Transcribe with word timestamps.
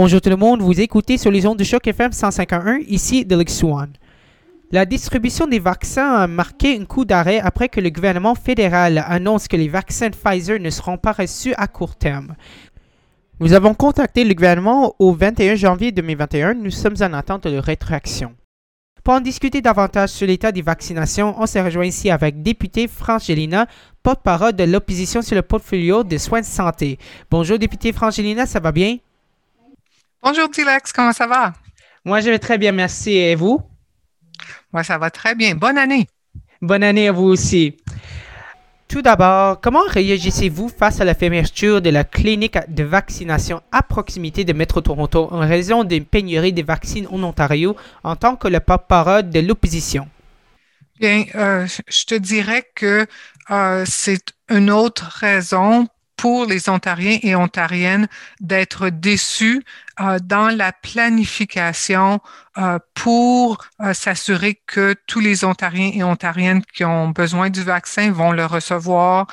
Bonjour 0.00 0.20
tout 0.20 0.30
le 0.30 0.36
monde, 0.36 0.62
vous 0.62 0.80
écoutez 0.80 1.18
sur 1.18 1.32
les 1.32 1.44
ondes 1.44 1.58
de 1.58 1.64
choc 1.64 1.84
FM 1.84 2.12
151, 2.12 2.78
ici 2.86 3.24
Delix 3.24 3.52
Swan. 3.52 3.90
La 4.70 4.86
distribution 4.86 5.48
des 5.48 5.58
vaccins 5.58 6.14
a 6.14 6.28
marqué 6.28 6.78
un 6.80 6.84
coup 6.84 7.04
d'arrêt 7.04 7.40
après 7.40 7.68
que 7.68 7.80
le 7.80 7.90
gouvernement 7.90 8.36
fédéral 8.36 9.04
annonce 9.08 9.48
que 9.48 9.56
les 9.56 9.66
vaccins 9.66 10.10
Pfizer 10.10 10.60
ne 10.60 10.70
seront 10.70 10.98
pas 10.98 11.10
reçus 11.10 11.52
à 11.56 11.66
court 11.66 11.96
terme. 11.96 12.36
Nous 13.40 13.54
avons 13.54 13.74
contacté 13.74 14.22
le 14.22 14.34
gouvernement 14.34 14.94
au 15.00 15.12
21 15.12 15.56
janvier 15.56 15.90
2021. 15.90 16.54
Nous 16.54 16.70
sommes 16.70 16.94
en 17.00 17.12
attente 17.12 17.48
de 17.48 17.58
rétraction. 17.58 18.36
Pour 19.02 19.14
en 19.14 19.20
discuter 19.20 19.62
davantage 19.62 20.10
sur 20.10 20.28
l'état 20.28 20.52
des 20.52 20.62
vaccinations, 20.62 21.34
on 21.38 21.46
s'est 21.46 21.60
rejoint 21.60 21.86
ici 21.86 22.08
avec 22.08 22.40
député 22.40 22.86
Frangelina, 22.86 23.66
porte-parole 24.04 24.52
de 24.52 24.62
l'opposition 24.62 25.22
sur 25.22 25.34
le 25.34 25.42
portfolio 25.42 26.04
de 26.04 26.18
soins 26.18 26.42
de 26.42 26.46
santé. 26.46 26.98
Bonjour 27.32 27.58
député 27.58 27.92
Frangelina, 27.92 28.46
ça 28.46 28.60
va 28.60 28.70
bien? 28.70 28.98
Bonjour 30.20 30.50
Tilex, 30.50 30.92
comment 30.92 31.12
ça 31.12 31.28
va? 31.28 31.52
Moi, 32.04 32.20
je 32.20 32.30
vais 32.30 32.40
très 32.40 32.58
bien, 32.58 32.72
merci. 32.72 33.12
Et 33.12 33.36
vous? 33.36 33.62
Moi, 34.72 34.82
ça 34.82 34.98
va 34.98 35.10
très 35.10 35.34
bien. 35.34 35.54
Bonne 35.54 35.78
année. 35.78 36.08
Bonne 36.60 36.82
année 36.82 37.08
à 37.08 37.12
vous 37.12 37.26
aussi. 37.26 37.76
Tout 38.88 39.00
d'abord, 39.00 39.60
comment 39.60 39.84
réagissez-vous 39.86 40.70
face 40.70 41.00
à 41.00 41.04
la 41.04 41.14
fermeture 41.14 41.80
de 41.80 41.90
la 41.90 42.04
clinique 42.04 42.58
de 42.68 42.82
vaccination 42.82 43.62
à 43.70 43.82
proximité 43.82 44.44
de 44.44 44.52
Métro 44.52 44.80
Toronto 44.80 45.28
en 45.30 45.40
raison 45.40 45.84
d'une 45.84 46.04
pénurie 46.04 46.52
de 46.52 46.62
vaccins 46.62 47.04
en 47.10 47.22
Ontario 47.22 47.76
en 48.02 48.16
tant 48.16 48.34
que 48.34 48.48
le 48.48 48.60
porte-parole 48.60 49.30
de 49.30 49.40
l'opposition? 49.40 50.08
Bien, 50.98 51.24
euh, 51.36 51.66
je 51.86 52.04
te 52.06 52.14
dirais 52.16 52.68
que 52.74 53.06
euh, 53.50 53.84
c'est 53.86 54.32
une 54.48 54.70
autre 54.70 55.04
raison 55.20 55.86
pour 56.18 56.44
les 56.44 56.68
Ontariens 56.68 57.18
et 57.22 57.34
Ontariennes 57.34 58.08
d'être 58.40 58.90
déçus 58.90 59.64
euh, 60.00 60.18
dans 60.22 60.54
la 60.54 60.72
planification 60.72 62.20
euh, 62.58 62.78
pour 62.94 63.64
euh, 63.80 63.94
s'assurer 63.94 64.60
que 64.66 64.94
tous 65.06 65.20
les 65.20 65.44
Ontariens 65.44 65.92
et 65.94 66.02
Ontariennes 66.02 66.62
qui 66.74 66.84
ont 66.84 67.08
besoin 67.08 67.48
du 67.50 67.62
vaccin 67.62 68.10
vont 68.10 68.32
le 68.32 68.44
recevoir 68.44 69.26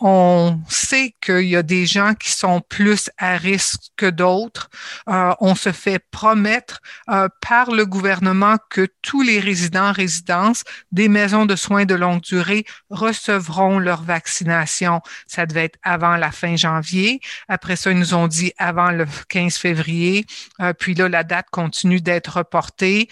on 0.00 0.58
sait 0.68 1.14
qu'il 1.20 1.46
y 1.46 1.56
a 1.56 1.62
des 1.62 1.84
gens 1.84 2.14
qui 2.14 2.30
sont 2.30 2.62
plus 2.62 3.10
à 3.18 3.36
risque 3.36 3.82
que 3.96 4.06
d'autres. 4.06 4.70
Euh, 5.08 5.34
on 5.40 5.54
se 5.54 5.72
fait 5.72 5.98
promettre 6.10 6.80
euh, 7.10 7.28
par 7.46 7.70
le 7.70 7.84
gouvernement 7.84 8.56
que 8.70 8.88
tous 9.02 9.20
les 9.20 9.40
résidents 9.40 9.92
résidences 9.92 10.64
des 10.90 11.08
maisons 11.08 11.44
de 11.44 11.54
soins 11.54 11.84
de 11.84 11.94
longue 11.94 12.22
durée 12.22 12.64
recevront 12.88 13.78
leur 13.78 14.02
vaccination. 14.02 15.02
Ça 15.26 15.44
devait 15.44 15.64
être 15.64 15.78
avant 15.82 16.16
la 16.16 16.30
fin 16.30 16.56
janvier. 16.56 17.20
Après 17.48 17.76
ça, 17.76 17.90
ils 17.90 17.98
nous 17.98 18.14
ont 18.14 18.26
dit 18.26 18.52
avant 18.56 18.90
le 18.90 19.04
15 19.28 19.58
février. 19.58 20.24
Euh, 20.60 20.72
puis 20.72 20.94
là, 20.94 21.10
la 21.10 21.24
date 21.24 21.48
continue 21.50 22.00
d'être 22.00 22.38
reportée. 22.38 23.08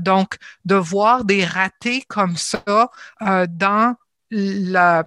donc, 0.00 0.36
de 0.64 0.74
voir 0.74 1.24
des 1.24 1.44
ratés 1.44 2.04
comme 2.08 2.36
ça 2.36 2.90
dans 3.20 3.96
la, 4.30 5.04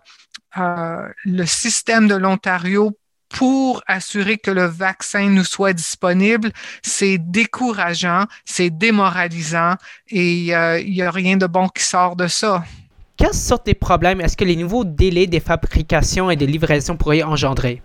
euh, 0.57 1.07
le 1.23 1.45
système 1.45 2.07
de 2.07 2.15
l'Ontario 2.15 2.97
pour 3.29 3.83
assurer 3.87 4.37
que 4.37 4.51
le 4.51 4.65
vaccin 4.65 5.29
nous 5.29 5.43
soit 5.43 5.73
disponible, 5.73 6.51
c'est 6.81 7.17
décourageant, 7.17 8.25
c'est 8.45 8.69
démoralisant 8.69 9.75
et 10.09 10.55
euh, 10.55 10.79
il 10.79 10.93
n'y 10.93 11.01
a 11.01 11.11
rien 11.11 11.35
de 11.35 11.47
bon 11.47 11.67
qui 11.67 11.83
sort 11.83 12.15
de 12.15 12.27
ça. 12.27 12.63
Quelles 13.17 13.33
sortes 13.33 13.67
de 13.67 13.73
problèmes? 13.73 14.21
Est-ce 14.21 14.37
que 14.37 14.43
les 14.43 14.55
nouveaux 14.55 14.85
délais 14.85 15.27
de 15.27 15.39
fabrication 15.39 16.29
et 16.29 16.35
de 16.35 16.45
livraison 16.45 16.97
pourraient 16.97 17.23
engendrer? 17.23 17.81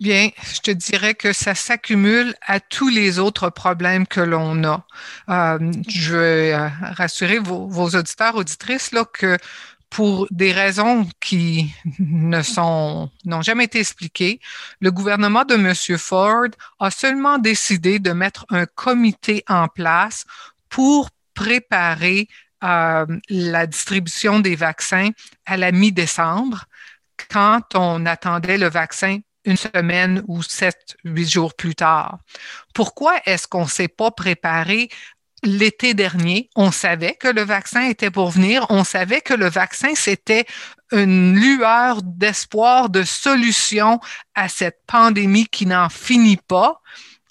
Bien, 0.00 0.30
je 0.52 0.60
te 0.60 0.70
dirais 0.70 1.14
que 1.14 1.32
ça 1.32 1.54
s'accumule 1.54 2.34
à 2.46 2.58
tous 2.58 2.88
les 2.88 3.18
autres 3.18 3.48
problèmes 3.48 4.06
que 4.06 4.20
l'on 4.20 4.64
a. 4.64 4.84
Euh, 5.28 5.72
je 5.88 6.12
veux 6.12 6.54
rassurer 6.94 7.38
vos, 7.38 7.68
vos 7.68 7.90
auditeurs, 7.90 8.34
auditrices, 8.34 8.92
là, 8.92 9.04
que 9.04 9.38
pour 9.94 10.26
des 10.32 10.50
raisons 10.50 11.06
qui 11.20 11.72
n'ont 12.00 13.08
jamais 13.42 13.64
été 13.64 13.78
expliquées, 13.78 14.40
le 14.80 14.90
gouvernement 14.90 15.44
de 15.44 15.54
M. 15.54 15.72
Ford 15.98 16.48
a 16.80 16.90
seulement 16.90 17.38
décidé 17.38 18.00
de 18.00 18.10
mettre 18.10 18.44
un 18.50 18.66
comité 18.66 19.44
en 19.48 19.68
place 19.68 20.24
pour 20.68 21.10
préparer 21.34 22.26
euh, 22.64 23.06
la 23.28 23.68
distribution 23.68 24.40
des 24.40 24.56
vaccins 24.56 25.10
à 25.46 25.56
la 25.56 25.70
mi-décembre, 25.70 26.64
quand 27.30 27.62
on 27.76 28.04
attendait 28.04 28.58
le 28.58 28.68
vaccin 28.68 29.20
une 29.44 29.56
semaine 29.56 30.24
ou 30.26 30.42
sept, 30.42 30.96
huit 31.04 31.28
jours 31.28 31.54
plus 31.54 31.76
tard. 31.76 32.18
Pourquoi 32.74 33.20
est-ce 33.26 33.46
qu'on 33.46 33.64
ne 33.64 33.68
s'est 33.68 33.88
pas 33.88 34.10
préparé 34.10 34.88
l'été 35.44 35.94
dernier, 35.94 36.50
on 36.56 36.70
savait 36.72 37.14
que 37.14 37.28
le 37.28 37.42
vaccin 37.42 37.82
était 37.82 38.10
pour 38.10 38.30
venir, 38.30 38.66
on 38.70 38.84
savait 38.84 39.20
que 39.20 39.34
le 39.34 39.48
vaccin, 39.48 39.94
c'était 39.94 40.46
une 40.92 41.34
lueur 41.38 42.02
d'espoir, 42.02 42.88
de 42.88 43.02
solution 43.02 44.00
à 44.34 44.48
cette 44.48 44.80
pandémie 44.86 45.46
qui 45.46 45.66
n'en 45.66 45.88
finit 45.88 46.36
pas, 46.36 46.80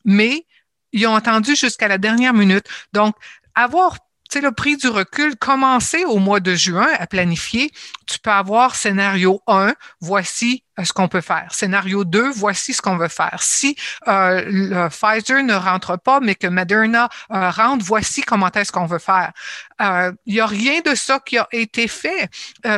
mais 0.06 0.46
ils 0.92 1.08
ont 1.08 1.16
attendu 1.16 1.56
jusqu'à 1.56 1.88
la 1.88 1.98
dernière 1.98 2.34
minute. 2.34 2.66
Donc, 2.94 3.16
avoir 3.56 3.98
le 4.42 4.52
prix 4.52 4.78
du 4.78 4.88
recul, 4.88 5.36
commencer 5.36 6.06
au 6.06 6.18
mois 6.18 6.40
de 6.40 6.56
juin 6.56 6.90
à 6.98 7.08
planifier, 7.08 7.72
tu 8.08 8.20
peux 8.20 8.32
avoir 8.32 8.76
scénario 8.76 9.42
1, 9.48 9.76
voici 10.00 10.63
ce 10.82 10.94
qu'on 10.94 11.08
peut 11.08 11.22
faire. 11.22 11.54
Scénario 11.54 12.04
2, 12.04 12.32
voici 12.32 12.74
ce 12.74 12.82
qu'on 12.82 12.98
veut 12.98 13.08
faire. 13.08 13.38
Si 13.42 13.76
euh, 14.08 14.44
le 14.46 14.90
Pfizer 14.90 15.44
ne 15.44 15.54
rentre 15.54 15.98
pas, 15.98 16.20
mais 16.20 16.36
que 16.36 16.48
Moderna 16.48 17.10
euh, 17.32 17.50
rentre, 17.50 17.86
voici 17.86 18.22
comment 18.22 18.52
est-ce 18.52 18.72
qu'on 18.72 18.86
veut 18.86 19.00
faire. 19.00 19.32
Il 19.80 20.34
n'y 20.34 20.40
a 20.40 20.46
rien 20.46 20.80
de 20.82 20.96
ça 20.96 21.20
qui 21.20 21.38
a 21.38 21.48
été 21.52 21.88
fait. 21.88 22.30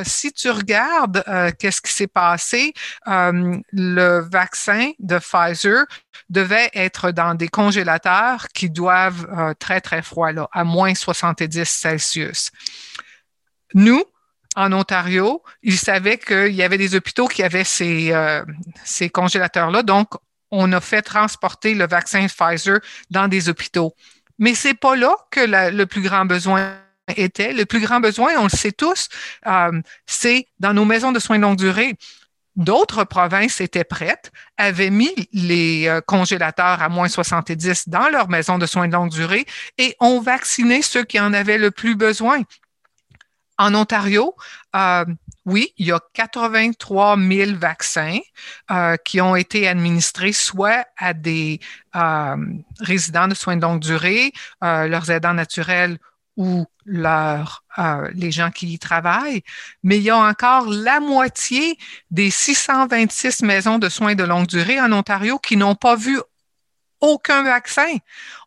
si 0.03 0.33
tu 0.33 0.49
regardes 0.49 1.23
qu'est-ce 1.59 1.81
qui 1.81 1.93
s'est 1.93 2.07
passé, 2.07 2.73
le 3.05 4.19
vaccin 4.31 4.91
de 4.97 5.19
Pfizer 5.19 5.85
devait 6.29 6.71
être 6.73 7.11
dans 7.11 7.35
des 7.35 7.47
congélateurs 7.47 8.47
qui 8.55 8.71
doivent 8.71 9.55
très, 9.59 9.81
très 9.81 10.01
froid, 10.01 10.31
là, 10.31 10.47
à 10.51 10.63
moins 10.63 10.95
70 10.95 11.63
Celsius. 11.63 12.49
Nous, 13.75 14.03
en 14.55 14.71
Ontario, 14.71 15.43
ils 15.63 15.77
savaient 15.77 16.17
qu'il 16.17 16.53
y 16.53 16.63
avait 16.63 16.77
des 16.77 16.95
hôpitaux 16.95 17.27
qui 17.27 17.43
avaient 17.43 17.63
ces, 17.63 18.11
euh, 18.11 18.43
ces 18.83 19.09
congélateurs-là. 19.09 19.83
Donc, 19.83 20.09
on 20.51 20.71
a 20.71 20.81
fait 20.81 21.01
transporter 21.01 21.73
le 21.73 21.87
vaccin 21.87 22.27
Pfizer 22.27 22.79
dans 23.09 23.27
des 23.27 23.49
hôpitaux. 23.49 23.93
Mais 24.39 24.55
c'est 24.55 24.73
pas 24.73 24.95
là 24.95 25.15
que 25.31 25.41
le 25.71 25.85
plus 25.85 26.01
grand 26.01 26.25
besoin 26.25 26.75
était. 27.15 27.53
Le 27.53 27.65
plus 27.65 27.79
grand 27.79 27.99
besoin, 27.99 28.33
on 28.37 28.43
le 28.43 28.49
sait 28.49 28.71
tous, 28.71 29.09
euh, 29.47 29.81
c'est 30.05 30.47
dans 30.59 30.73
nos 30.73 30.85
maisons 30.85 31.11
de 31.11 31.19
soins 31.19 31.37
de 31.37 31.43
longue 31.43 31.57
durée. 31.57 31.95
D'autres 32.55 33.03
provinces 33.03 33.59
étaient 33.59 33.83
prêtes, 33.83 34.31
avaient 34.57 34.89
mis 34.89 35.13
les 35.33 35.87
euh, 35.87 35.99
congélateurs 35.99 36.81
à 36.81 36.87
moins 36.87 37.09
70 37.09 37.89
dans 37.89 38.07
leurs 38.07 38.29
maisons 38.29 38.57
de 38.57 38.65
soins 38.65 38.87
de 38.87 38.93
longue 38.93 39.09
durée 39.09 39.45
et 39.77 39.95
ont 39.99 40.21
vacciné 40.21 40.81
ceux 40.81 41.03
qui 41.03 41.19
en 41.19 41.33
avaient 41.33 41.57
le 41.57 41.71
plus 41.71 41.95
besoin. 41.95 42.41
En 43.57 43.73
Ontario, 43.73 44.35
euh, 44.75 45.05
oui, 45.45 45.73
il 45.77 45.87
y 45.87 45.91
a 45.91 45.99
83 46.13 47.17
000 47.17 47.51
vaccins 47.57 48.19
euh, 48.69 48.97
qui 48.97 49.21
ont 49.21 49.35
été 49.35 49.67
administrés 49.67 50.33
soit 50.33 50.85
à 50.97 51.13
des 51.13 51.59
euh, 51.95 52.35
résidents 52.79 53.27
de 53.27 53.35
soins 53.35 53.55
de 53.55 53.61
longue 53.61 53.79
durée, 53.79 54.33
leurs 54.61 55.09
aidants 55.09 55.33
naturels 55.33 55.99
ou 56.35 56.65
leurs, 56.85 57.63
les 58.13 58.31
gens 58.31 58.51
qui 58.51 58.73
y 58.73 58.79
travaillent, 58.79 59.41
mais 59.83 59.97
il 59.97 60.03
y 60.03 60.09
a 60.09 60.17
encore 60.17 60.67
la 60.67 60.99
moitié 60.99 61.77
des 62.11 62.29
626 62.29 63.41
maisons 63.43 63.79
de 63.79 63.87
soins 63.87 64.15
de 64.15 64.23
longue 64.23 64.47
durée 64.47 64.81
en 64.81 64.91
Ontario 64.91 65.39
qui 65.39 65.55
n'ont 65.55 65.75
pas 65.75 65.95
vu 65.95 66.19
aucun 66.99 67.43
vaccin. 67.43 67.97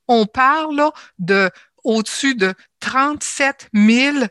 On 0.06 0.26
parle 0.26 0.90
de 1.18 1.50
au-dessus 1.82 2.34
de 2.34 2.52
37 2.80 3.70
000 3.72 4.26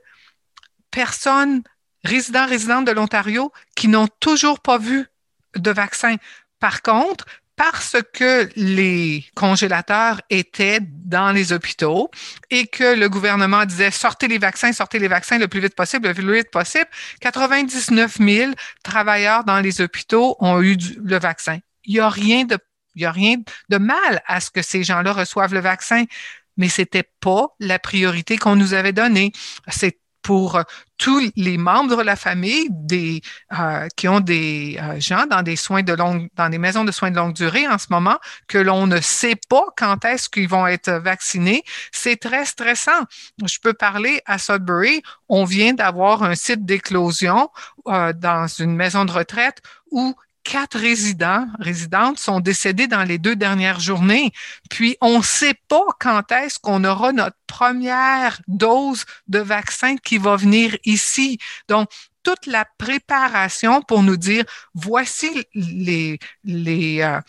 personnes 0.91 1.63
résidents, 2.03 2.47
résidentes 2.47 2.85
de 2.85 2.91
l'Ontario 2.91 3.51
qui 3.75 3.87
n'ont 3.87 4.07
toujours 4.19 4.59
pas 4.59 4.77
vu 4.77 5.07
de 5.55 5.71
vaccin. 5.71 6.15
Par 6.59 6.81
contre, 6.81 7.25
parce 7.57 7.95
que 8.13 8.47
les 8.55 9.25
congélateurs 9.35 10.21
étaient 10.29 10.79
dans 10.81 11.31
les 11.31 11.51
hôpitaux 11.51 12.11
et 12.51 12.67
que 12.67 12.95
le 12.95 13.09
gouvernement 13.09 13.65
disait 13.65 13.89
sortez 13.89 14.27
les 14.27 14.37
vaccins, 14.37 14.71
sortez 14.71 14.99
les 14.99 15.07
vaccins 15.07 15.39
le 15.39 15.47
plus 15.47 15.59
vite 15.59 15.75
possible, 15.75 16.07
le 16.07 16.13
plus 16.13 16.33
vite 16.35 16.51
possible, 16.51 16.87
99 17.19 18.17
000 18.19 18.51
travailleurs 18.83 19.43
dans 19.43 19.59
les 19.59 19.81
hôpitaux 19.81 20.37
ont 20.39 20.61
eu 20.61 20.77
le 21.03 21.19
vaccin. 21.19 21.57
Il 21.85 21.95
n'y 21.95 21.99
a 21.99 22.09
rien 22.09 22.45
de 22.45 22.57
il 22.95 23.03
y 23.03 23.05
a 23.05 23.11
rien 23.11 23.35
de 23.69 23.77
mal 23.77 24.23
à 24.25 24.39
ce 24.39 24.49
que 24.49 24.63
ces 24.63 24.83
gens-là 24.83 25.13
reçoivent 25.13 25.53
le 25.53 25.59
vaccin, 25.59 26.05
mais 26.57 26.67
c'était 26.67 27.07
pas 27.21 27.45
la 27.59 27.77
priorité 27.77 28.37
qu'on 28.37 28.55
nous 28.55 28.73
avait 28.73 28.91
donnée. 28.91 29.31
C'est 29.67 29.99
pour 30.27 30.61
tous 30.97 31.31
les 31.37 31.57
membres 31.57 31.95
de 31.95 32.01
la 32.01 32.17
famille 32.17 32.67
euh, 33.57 33.87
qui 33.95 34.09
ont 34.09 34.19
des 34.19 34.77
euh, 34.77 34.99
gens 34.99 35.25
dans 35.25 35.41
des 35.41 35.55
soins 35.55 35.83
de 35.83 35.93
longue, 35.93 36.27
dans 36.35 36.49
des 36.49 36.57
maisons 36.57 36.83
de 36.83 36.91
soins 36.91 37.11
de 37.11 37.15
longue 37.15 37.31
durée 37.31 37.65
en 37.65 37.77
ce 37.77 37.87
moment, 37.91 38.17
que 38.49 38.57
l'on 38.57 38.87
ne 38.87 38.99
sait 38.99 39.39
pas 39.47 39.63
quand 39.77 40.03
est-ce 40.03 40.27
qu'ils 40.27 40.49
vont 40.49 40.67
être 40.67 40.91
vaccinés. 40.91 41.63
C'est 41.93 42.17
très 42.17 42.43
stressant. 42.43 43.05
Je 43.41 43.57
peux 43.59 43.71
parler 43.71 44.21
à 44.25 44.37
Sudbury. 44.37 45.01
On 45.29 45.45
vient 45.45 45.73
d'avoir 45.73 46.23
un 46.23 46.35
site 46.35 46.65
d'éclosion 46.65 47.49
euh, 47.87 48.11
dans 48.11 48.47
une 48.47 48.75
maison 48.75 49.05
de 49.05 49.13
retraite 49.13 49.61
où 49.91 50.13
quatre 50.47 50.79
résidents, 50.79 51.45
résidentes 51.59 52.19
sont 52.19 52.39
décédés 52.39 52.87
dans 52.87 53.03
les 53.03 53.17
deux 53.17 53.35
dernières 53.35 53.81
journées. 53.81 54.31
Puis, 54.69 54.95
on 55.01 55.17
ne 55.17 55.23
sait 55.23 55.59
pas 55.67 55.85
quand 55.99 56.31
est-ce 56.31 56.57
qu'on 56.57 56.85
aura 56.85 57.11
notre 57.11 57.35
première 57.47 58.39
dose 58.47 59.03
de 59.27 59.39
vaccin 59.39 59.97
qui 59.97 60.17
va 60.17 60.37
venir 60.37 60.77
ici. 60.85 61.37
Donc, 61.67 61.89
toute 62.23 62.45
la 62.45 62.65
préparation 62.77 63.81
pour 63.81 64.03
nous 64.03 64.15
dire, 64.15 64.45
voici 64.73 65.45
les, 65.53 66.17
les, 66.45 67.01
euh, 67.01 67.19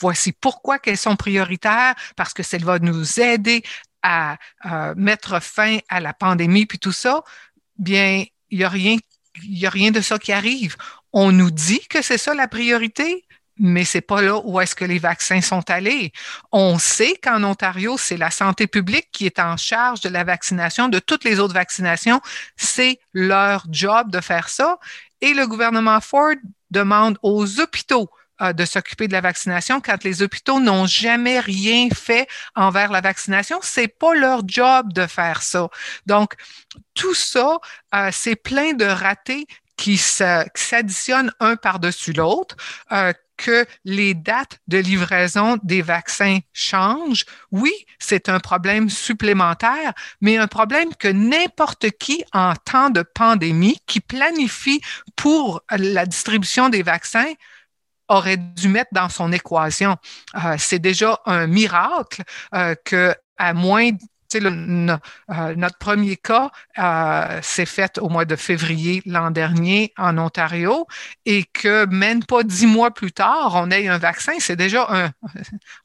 voici 0.00 0.32
pourquoi 0.32 0.78
qu'elles 0.78 0.96
sont 0.96 1.16
prioritaires, 1.16 1.94
parce 2.16 2.32
que 2.32 2.42
ça 2.42 2.56
va 2.56 2.78
nous 2.78 3.20
aider 3.20 3.62
à 4.02 4.38
euh, 4.64 4.94
mettre 4.96 5.42
fin 5.42 5.76
à 5.90 6.00
la 6.00 6.14
pandémie 6.14 6.64
puis 6.64 6.78
tout 6.78 6.92
ça, 6.92 7.22
bien, 7.76 8.24
il 8.50 8.64
a 8.64 8.70
rien 8.70 8.96
il 9.42 9.54
n'y 9.58 9.66
a 9.66 9.70
rien 9.70 9.90
de 9.90 10.00
ça 10.00 10.18
qui 10.18 10.32
arrive 10.32 10.76
on 11.12 11.32
nous 11.32 11.50
dit 11.50 11.86
que 11.88 12.02
c'est 12.02 12.18
ça 12.18 12.34
la 12.34 12.48
priorité, 12.48 13.26
mais 13.58 13.84
c'est 13.84 14.00
pas 14.00 14.22
là 14.22 14.40
où 14.44 14.60
est-ce 14.60 14.74
que 14.74 14.84
les 14.84 14.98
vaccins 14.98 15.40
sont 15.40 15.68
allés. 15.70 16.12
On 16.52 16.78
sait 16.78 17.16
qu'en 17.22 17.44
Ontario, 17.44 17.96
c'est 17.98 18.16
la 18.16 18.30
santé 18.30 18.66
publique 18.66 19.08
qui 19.12 19.26
est 19.26 19.38
en 19.38 19.56
charge 19.56 20.00
de 20.00 20.08
la 20.08 20.24
vaccination, 20.24 20.88
de 20.88 20.98
toutes 20.98 21.24
les 21.24 21.38
autres 21.38 21.54
vaccinations. 21.54 22.20
C'est 22.56 22.98
leur 23.12 23.66
job 23.70 24.10
de 24.10 24.20
faire 24.20 24.48
ça. 24.48 24.78
Et 25.20 25.34
le 25.34 25.46
gouvernement 25.46 26.00
Ford 26.00 26.34
demande 26.70 27.18
aux 27.22 27.60
hôpitaux 27.60 28.10
euh, 28.40 28.52
de 28.52 28.64
s'occuper 28.64 29.06
de 29.06 29.12
la 29.12 29.20
vaccination 29.20 29.80
quand 29.80 30.02
les 30.02 30.22
hôpitaux 30.22 30.58
n'ont 30.58 30.86
jamais 30.86 31.38
rien 31.38 31.88
fait 31.94 32.26
envers 32.56 32.90
la 32.90 33.00
vaccination. 33.00 33.60
C'est 33.62 33.88
pas 33.88 34.14
leur 34.14 34.42
job 34.48 34.92
de 34.92 35.06
faire 35.06 35.42
ça. 35.42 35.68
Donc, 36.06 36.34
tout 36.94 37.14
ça, 37.14 37.58
euh, 37.94 38.08
c'est 38.10 38.34
plein 38.34 38.72
de 38.72 38.86
ratés 38.86 39.46
qui 39.82 39.96
s'additionnent 39.98 41.32
un 41.40 41.56
par-dessus 41.56 42.12
l'autre, 42.12 42.56
euh, 42.92 43.12
que 43.36 43.66
les 43.84 44.14
dates 44.14 44.60
de 44.68 44.78
livraison 44.78 45.58
des 45.64 45.82
vaccins 45.82 46.38
changent. 46.52 47.24
Oui, 47.50 47.72
c'est 47.98 48.28
un 48.28 48.38
problème 48.38 48.88
supplémentaire, 48.88 49.92
mais 50.20 50.36
un 50.36 50.46
problème 50.46 50.94
que 50.94 51.08
n'importe 51.08 51.90
qui 51.98 52.22
en 52.32 52.54
temps 52.54 52.90
de 52.90 53.02
pandémie 53.02 53.80
qui 53.88 53.98
planifie 53.98 54.80
pour 55.16 55.62
la 55.68 56.06
distribution 56.06 56.68
des 56.68 56.84
vaccins 56.84 57.32
aurait 58.06 58.36
dû 58.36 58.68
mettre 58.68 58.90
dans 58.92 59.08
son 59.08 59.32
équation. 59.32 59.96
Euh, 60.36 60.54
c'est 60.58 60.78
déjà 60.78 61.18
un 61.26 61.48
miracle 61.48 62.22
euh, 62.54 62.76
que 62.84 63.16
à 63.36 63.52
moins 63.52 63.90
euh, 64.40 65.54
notre 65.56 65.78
premier 65.78 66.16
cas 66.16 66.50
euh, 66.78 67.40
s'est 67.42 67.66
fait 67.66 67.98
au 67.98 68.08
mois 68.08 68.24
de 68.24 68.36
février 68.36 69.02
l'an 69.06 69.30
dernier 69.30 69.92
en 69.98 70.18
Ontario 70.18 70.86
et 71.26 71.44
que 71.44 71.86
même 71.86 72.24
pas 72.24 72.42
dix 72.42 72.66
mois 72.66 72.90
plus 72.92 73.12
tard, 73.12 73.52
on 73.54 73.70
ait 73.70 73.88
un 73.88 73.98
vaccin. 73.98 74.32
C'est 74.38 74.56
déjà 74.56 74.86
un, 74.90 75.10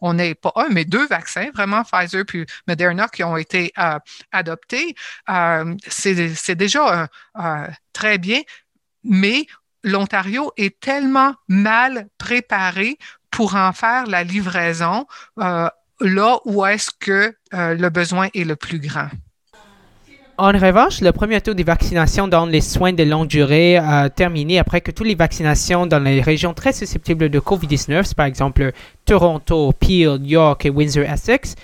on 0.01 0.13
n'est 0.13 0.35
pas 0.35 0.51
un, 0.55 0.67
mais 0.69 0.85
deux 0.85 1.07
vaccins, 1.07 1.49
vraiment 1.53 1.83
Pfizer 1.83 2.25
puis 2.25 2.45
Moderna 2.67 3.07
qui 3.07 3.23
ont 3.23 3.37
été 3.37 3.71
euh, 3.77 3.99
adoptés. 4.31 4.95
c'est 5.87 6.55
déjà 6.55 7.07
très 7.93 8.17
bien, 8.17 8.41
mais 9.03 9.45
l'Ontario 9.83 10.51
est 10.57 10.79
tellement 10.79 11.35
mal 11.47 12.07
préparé 12.17 12.97
pour 13.31 13.55
en 13.55 13.73
faire 13.73 14.07
la 14.07 14.23
livraison 14.23 15.05
là 15.99 16.39
où 16.45 16.65
est-ce 16.65 16.89
que 16.99 17.35
euh, 17.53 17.73
le 17.75 17.89
besoin 17.89 18.29
est 18.33 18.43
le 18.43 18.55
plus 18.55 18.79
grand. 18.79 19.09
En 20.39 20.51
revanche, 20.51 21.01
le 21.01 21.11
premier 21.11 21.41
tour 21.41 21.55
des 21.55 21.63
vaccinations 21.63 22.27
dans 22.27 22.45
les 22.45 22.61
soins 22.61 22.93
de 22.93 23.03
longue 23.03 23.27
durée 23.27 23.77
a 23.77 24.11
terminé 24.11 24.59
après 24.59 24.81
que 24.81 24.91
toutes 24.91 25.07
les 25.07 25.15
vaccinations 25.15 25.87
dans 25.87 25.97
les 25.97 26.21
régions 26.21 26.53
très 26.53 26.73
susceptibles 26.73 27.29
de 27.29 27.39
COVID-19, 27.39 28.13
par 28.13 28.27
exemple 28.27 28.71
Toronto, 29.05 29.73
Peel, 29.73 30.19
York 30.21 30.63
et 30.67 30.69
Windsor-Essex, 30.69 31.55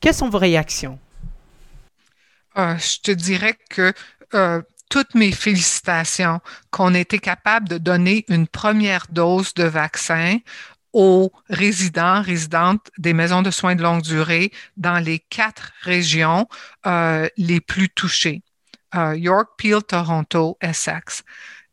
quelles 0.00 0.14
sont 0.14 0.30
vos 0.30 0.38
réactions? 0.38 0.98
Euh, 2.56 2.74
je 2.78 3.00
te 3.02 3.10
dirais 3.10 3.54
que 3.68 3.92
euh, 4.32 4.62
toutes 4.88 5.14
mes 5.14 5.32
félicitations 5.32 6.40
qu'on 6.70 6.94
ait 6.94 7.02
été 7.02 7.18
capable 7.18 7.68
de 7.68 7.78
donner 7.78 8.24
une 8.28 8.46
première 8.46 9.06
dose 9.10 9.52
de 9.54 9.64
vaccin 9.64 10.38
aux 10.92 11.32
résidents, 11.48 12.22
résidentes 12.22 12.90
des 12.98 13.12
maisons 13.12 13.42
de 13.42 13.50
soins 13.50 13.74
de 13.74 13.82
longue 13.82 14.02
durée 14.02 14.52
dans 14.76 14.98
les 14.98 15.18
quatre 15.18 15.72
régions 15.82 16.46
euh, 16.86 17.28
les 17.36 17.60
plus 17.60 17.88
touchées. 17.88 18.42
Euh, 18.94 19.16
York, 19.16 19.50
Peel, 19.56 19.82
Toronto, 19.82 20.58
Essex. 20.60 21.22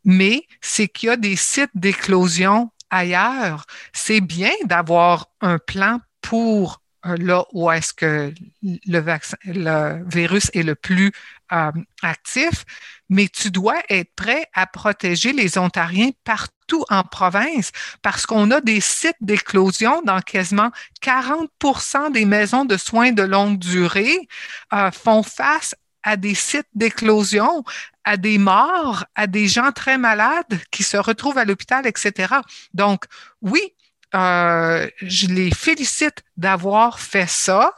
Mais 0.05 0.43
c'est 0.61 0.87
qu'il 0.87 1.07
y 1.07 1.11
a 1.11 1.17
des 1.17 1.35
sites 1.35 1.71
d'éclosion 1.75 2.71
ailleurs. 2.89 3.65
C'est 3.93 4.21
bien 4.21 4.51
d'avoir 4.65 5.27
un 5.41 5.59
plan 5.59 5.99
pour 6.21 6.81
euh, 7.05 7.15
là 7.17 7.45
où 7.53 7.71
est-ce 7.71 7.93
que 7.93 8.33
le, 8.61 8.99
vaccin, 8.99 9.37
le 9.45 10.03
virus 10.09 10.49
est 10.53 10.63
le 10.63 10.75
plus 10.75 11.11
euh, 11.53 11.71
actif, 12.01 12.65
mais 13.07 13.27
tu 13.27 13.51
dois 13.51 13.81
être 13.89 14.13
prêt 14.15 14.47
à 14.53 14.67
protéger 14.67 15.31
les 15.31 15.57
Ontariens 15.57 16.11
partout 16.23 16.58
en 16.89 17.03
province 17.03 17.71
parce 18.01 18.25
qu'on 18.25 18.51
a 18.51 18.61
des 18.61 18.81
sites 18.81 19.17
d'éclosion 19.21 20.01
dans 20.03 20.21
quasiment 20.21 20.71
40% 21.03 22.11
des 22.11 22.25
maisons 22.25 22.65
de 22.65 22.77
soins 22.77 23.11
de 23.11 23.23
longue 23.23 23.57
durée 23.57 24.27
euh, 24.73 24.91
font 24.91 25.23
face 25.23 25.75
à 26.03 26.15
des 26.15 26.35
sites 26.35 26.67
d'éclosion, 26.73 27.63
à 28.03 28.17
des 28.17 28.37
morts, 28.37 29.05
à 29.15 29.27
des 29.27 29.47
gens 29.47 29.71
très 29.71 29.97
malades 29.97 30.59
qui 30.71 30.83
se 30.83 30.97
retrouvent 30.97 31.37
à 31.37 31.45
l'hôpital, 31.45 31.85
etc. 31.85 32.35
Donc, 32.73 33.05
oui, 33.41 33.61
euh, 34.15 34.89
je 35.01 35.27
les 35.27 35.51
félicite 35.51 36.23
d'avoir 36.37 36.99
fait 36.99 37.29
ça, 37.29 37.73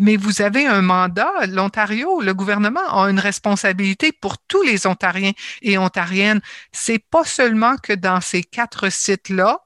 mais 0.00 0.16
vous 0.16 0.42
avez 0.42 0.66
un 0.66 0.82
mandat. 0.82 1.30
L'Ontario, 1.46 2.20
le 2.20 2.34
gouvernement 2.34 2.80
a 2.88 3.10
une 3.10 3.20
responsabilité 3.20 4.12
pour 4.12 4.38
tous 4.38 4.62
les 4.62 4.86
Ontariens 4.86 5.32
et 5.62 5.78
Ontariennes. 5.78 6.40
C'est 6.72 6.98
pas 6.98 7.24
seulement 7.24 7.76
que 7.76 7.92
dans 7.92 8.20
ces 8.20 8.42
quatre 8.42 8.90
sites-là 8.90 9.60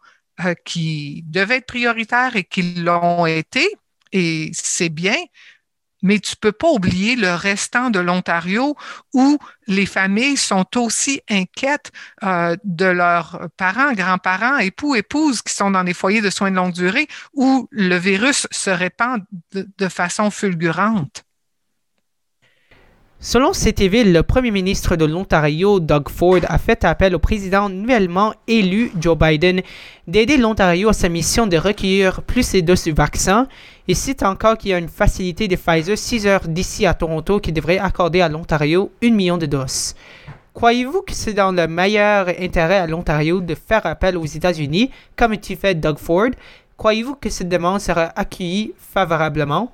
euh, 0.45 0.55
qui 0.65 1.23
devaient 1.27 1.59
être 1.59 1.67
prioritaires 1.67 2.35
et 2.37 2.45
qui 2.45 2.75
l'ont 2.75 3.27
été, 3.27 3.65
et 4.13 4.51
c'est 4.53 4.89
bien, 4.89 5.17
mais 6.05 6.21
tu 6.21 6.37
peux 6.37 6.53
pas 6.53 6.71
oublier 6.71 7.17
le 7.17 7.35
restant 7.35 7.91
de 7.91 7.99
l'Ontario 7.99 8.77
où 9.15 9.39
les 9.67 9.87
familles 9.87 10.37
sont 10.37 10.67
aussi 10.77 11.23
inquiètes 11.29 11.91
euh, 12.23 12.55
de 12.63 12.85
leurs 12.85 13.49
parents, 13.57 13.95
grands-parents, 13.95 14.59
époux, 14.59 14.95
épouses 14.95 15.43
qui 15.43 15.55
sont 15.55 15.71
dans 15.71 15.83
des 15.83 15.95
foyers 15.95 16.21
de 16.21 16.31
soins 16.31 16.51
de 16.51 16.57
longue 16.57 16.75
durée 16.75 17.09
où 17.33 17.67
le 17.71 17.97
virus 17.97 18.47
se 18.53 18.71
répand 18.71 19.23
de 19.53 19.89
façon 19.89 20.31
fulgurante. 20.31 21.25
Selon 23.27 23.53
CTV, 23.53 24.05
le 24.05 24.23
premier 24.23 24.51
ministre 24.51 24.97
de 24.97 25.07
l'Ontario, 25.07 25.81
Doug 25.81 26.11
Ford, 26.11 26.41
a 26.47 26.59
fait 26.59 26.85
appel 26.85 27.15
au 27.15 27.19
président 27.19 27.71
nouvellement 27.71 28.35
élu, 28.47 28.93
Joe 29.01 29.17
Biden, 29.17 29.63
d'aider 30.07 30.37
l'Ontario 30.37 30.91
à 30.91 30.93
sa 30.93 31.09
mission 31.09 31.47
de 31.47 31.57
recueillir 31.57 32.21
plus 32.21 32.53
de 32.53 32.61
doses 32.61 32.85
de 32.85 32.93
et 33.87 33.95
cite 33.95 34.23
encore 34.23 34.57
qu'il 34.57 34.71
y 34.71 34.75
a 34.75 34.79
une 34.79 34.89
facilité 34.89 35.49
de 35.49 35.57
Pfizer 35.57 35.97
6 35.97 36.27
heures 36.27 36.49
d'ici 36.49 36.87
à 36.87 36.95
Toronto 36.95 37.41
qui 37.41 37.53
devrait 37.53 37.79
accorder 37.79 38.21
à 38.21 38.29
l'Ontario 38.29 38.91
1 39.03 39.11
million 39.11 39.39
de 39.39 39.47
doses. 39.47 39.95
Croyez-vous 40.55 41.03
que 41.03 41.13
c'est 41.13 41.35
dans 41.35 41.53
le 41.53 41.67
meilleur 41.67 42.29
intérêt 42.29 42.79
à 42.79 42.87
l'Ontario 42.87 43.41
de 43.41 43.55
faire 43.55 43.85
appel 43.87 44.17
aux 44.17 44.25
États-Unis, 44.25 44.91
comme 45.17 45.37
tu 45.37 45.57
fait 45.57 45.75
Doug 45.75 45.99
Ford? 45.99 46.31
Croyez-vous 46.77 47.17
que 47.17 47.29
cette 47.29 47.49
demande 47.49 47.81
sera 47.81 48.13
accueillie 48.17 48.73
favorablement? 48.79 49.73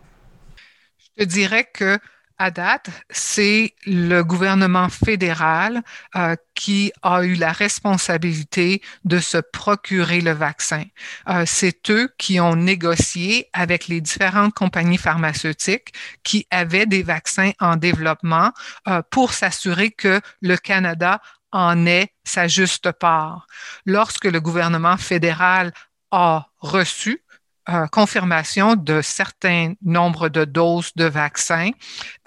Je 0.99 1.25
te 1.25 1.29
dirais 1.29 1.69
que 1.73 1.99
à 2.41 2.51
date, 2.51 2.89
c'est 3.11 3.75
le 3.85 4.23
gouvernement 4.23 4.89
fédéral 4.89 5.83
euh, 6.17 6.35
qui 6.55 6.91
a 7.03 7.23
eu 7.23 7.35
la 7.35 7.53
responsabilité 7.53 8.81
de 9.05 9.19
se 9.19 9.37
procurer 9.37 10.23
le 10.23 10.33
vaccin. 10.33 10.85
Euh, 11.29 11.45
c'est 11.47 11.91
eux 11.91 12.09
qui 12.17 12.41
ont 12.41 12.57
négocié 12.57 13.51
avec 13.53 13.89
les 13.89 14.01
différentes 14.01 14.55
compagnies 14.55 14.97
pharmaceutiques 14.97 15.93
qui 16.25 16.47
avaient 16.51 16.87
des 16.87 17.03
vaccins 17.03 17.51
en 17.61 17.77
développement 17.77 18.53
euh, 18.89 19.03
pour 19.11 19.35
s'assurer 19.35 19.91
que 19.91 20.23
le 20.41 20.57
Canada 20.57 21.21
en 21.53 21.85
ait 21.85 22.15
sa 22.25 22.49
juste 22.49 22.91
part. 22.93 23.47
Lorsque 23.85 24.25
le 24.25 24.41
gouvernement 24.41 24.97
fédéral 24.97 25.75
a 26.11 26.47
reçu 26.61 27.23
euh, 27.71 27.87
confirmation 27.87 28.77
de 28.77 29.01
certains 29.01 29.75
nombres 29.83 30.29
de 30.29 30.45
doses 30.45 30.93
de 30.97 31.05
vaccins. 31.05 31.71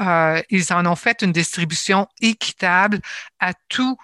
Euh, 0.01 0.41
ils 0.49 0.71
en 0.73 0.85
ont 0.85 0.95
fait 0.95 1.21
une 1.21 1.31
distribution 1.31 2.07
équitable 2.21 2.99
à 3.39 3.53
tous 3.69 3.97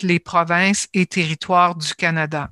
les 0.00 0.18
provinces 0.18 0.88
et 0.92 1.06
territoires 1.06 1.76
du 1.76 1.94
Canada. 1.94 2.50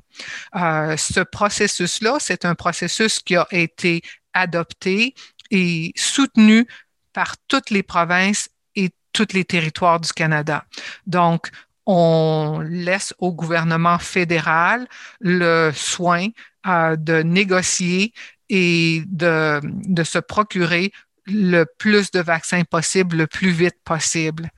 ce 0.54 1.20
processus-là, 1.20 2.18
c'est 2.20 2.44
un 2.44 2.54
processus 2.54 3.18
qui 3.18 3.34
a 3.34 3.48
été 3.50 4.00
adopté 4.32 5.14
et 5.50 5.92
soutenu 5.96 6.68
par 7.12 7.36
toutes 7.48 7.70
les 7.70 7.82
provinces 7.82 8.48
et 8.76 8.90
tous 9.12 9.32
les 9.32 9.44
territoires 9.44 10.00
du 10.00 10.12
Canada. 10.12 10.64
Donc, 11.06 11.50
on 11.92 12.60
laisse 12.60 13.12
au 13.18 13.32
gouvernement 13.32 13.98
fédéral 13.98 14.86
le 15.18 15.72
soin 15.74 16.28
euh, 16.68 16.94
de 16.94 17.22
négocier 17.22 18.12
et 18.48 19.02
de, 19.08 19.60
se 20.04 20.20
procurer 20.20 20.92
le 21.26 21.64
plus 21.78 22.12
de 22.12 22.20
vaccins 22.20 22.62
possible, 22.62 23.16
le 23.16 23.26
plus 23.26 23.50
vite 23.50 23.74
possible. 23.84 24.50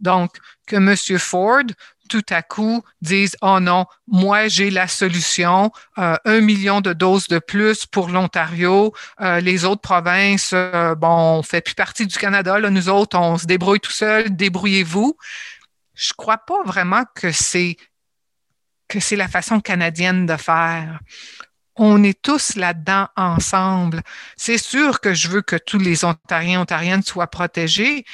Donc, 0.00 0.30
que 0.66 0.76
M. 0.76 0.96
Ford, 1.18 1.64
tout 2.08 2.24
à 2.30 2.40
coup, 2.40 2.82
dise, 3.02 3.36
oh 3.42 3.60
non, 3.60 3.84
moi, 4.06 4.48
j'ai 4.48 4.70
la 4.70 4.88
solution, 4.88 5.70
euh, 5.98 6.16
un 6.24 6.40
million 6.40 6.80
de 6.80 6.94
doses 6.94 7.28
de 7.28 7.40
plus 7.40 7.84
pour 7.84 8.08
l'Ontario, 8.08 8.94
euh, 9.20 9.40
les 9.40 9.66
autres 9.66 9.82
provinces, 9.82 10.54
bon, 10.96 11.38
on 11.38 11.42
fait 11.42 11.60
plus 11.60 11.74
partie 11.74 12.06
du 12.06 12.16
Canada, 12.16 12.58
là, 12.58 12.70
nous 12.70 12.88
autres, 12.88 13.18
on 13.18 13.36
se 13.36 13.44
débrouille 13.44 13.80
tout 13.80 13.92
seul, 13.92 14.34
débrouillez-vous 14.34 15.14
je 16.00 16.14
crois 16.16 16.38
pas 16.38 16.62
vraiment 16.64 17.04
que 17.14 17.30
c'est 17.30 17.76
que 18.88 19.00
c'est 19.00 19.16
la 19.16 19.28
façon 19.28 19.60
canadienne 19.60 20.26
de 20.26 20.36
faire. 20.36 20.98
On 21.76 22.02
est 22.02 22.20
tous 22.20 22.56
là-dedans 22.56 23.08
ensemble. 23.16 24.02
C'est 24.36 24.58
sûr 24.58 25.00
que 25.00 25.14
je 25.14 25.28
veux 25.28 25.42
que 25.42 25.56
tous 25.56 25.78
les 25.78 26.04
Ontariens, 26.04 26.62
Ontariennes 26.62 27.02
soient 27.02 27.28
protégés, 27.28 28.04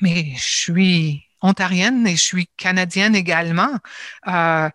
mais 0.00 0.34
je 0.36 0.42
suis 0.42 1.24
ontarienne 1.42 2.06
et 2.06 2.16
je 2.16 2.22
suis 2.22 2.48
canadienne 2.56 3.14
également. 3.14 3.78
Euh, 4.28 4.68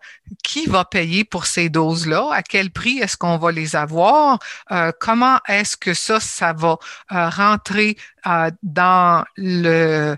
qui 0.44 0.66
va 0.66 0.84
payer 0.84 1.24
pour 1.24 1.46
ces 1.46 1.70
doses-là? 1.70 2.28
À 2.32 2.42
quel 2.42 2.70
prix 2.70 2.98
est-ce 2.98 3.16
qu'on 3.16 3.38
va 3.38 3.50
les 3.50 3.76
avoir? 3.76 4.38
Euh, 4.70 4.92
comment 5.00 5.40
est-ce 5.48 5.76
que 5.76 5.94
ça, 5.94 6.20
ça 6.20 6.52
va 6.52 6.76
euh, 7.12 7.28
rentrer 7.30 7.96
dans 8.62 9.24
le, 9.36 10.16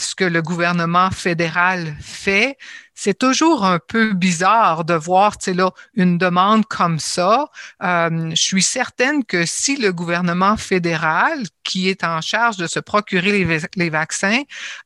ce 0.00 0.14
que 0.14 0.24
le 0.24 0.40
gouvernement 0.40 1.10
fédéral 1.10 1.94
fait? 2.00 2.56
C'est 2.98 3.18
toujours 3.18 3.64
un 3.64 3.78
peu 3.78 4.14
bizarre 4.14 4.84
de 4.84 4.94
voir 4.94 5.36
là, 5.48 5.70
une 5.94 6.16
demande 6.16 6.64
comme 6.64 6.98
ça. 6.98 7.50
Euh, 7.82 8.30
je 8.30 8.42
suis 8.42 8.62
certaine 8.62 9.22
que 9.22 9.44
si 9.44 9.76
le 9.76 9.92
gouvernement 9.92 10.56
fédéral, 10.56 11.42
qui 11.62 11.90
est 11.90 12.04
en 12.04 12.22
charge 12.22 12.56
de 12.56 12.66
se 12.66 12.80
procurer 12.80 13.44
les, 13.76 13.90
vaccins, 13.90 14.42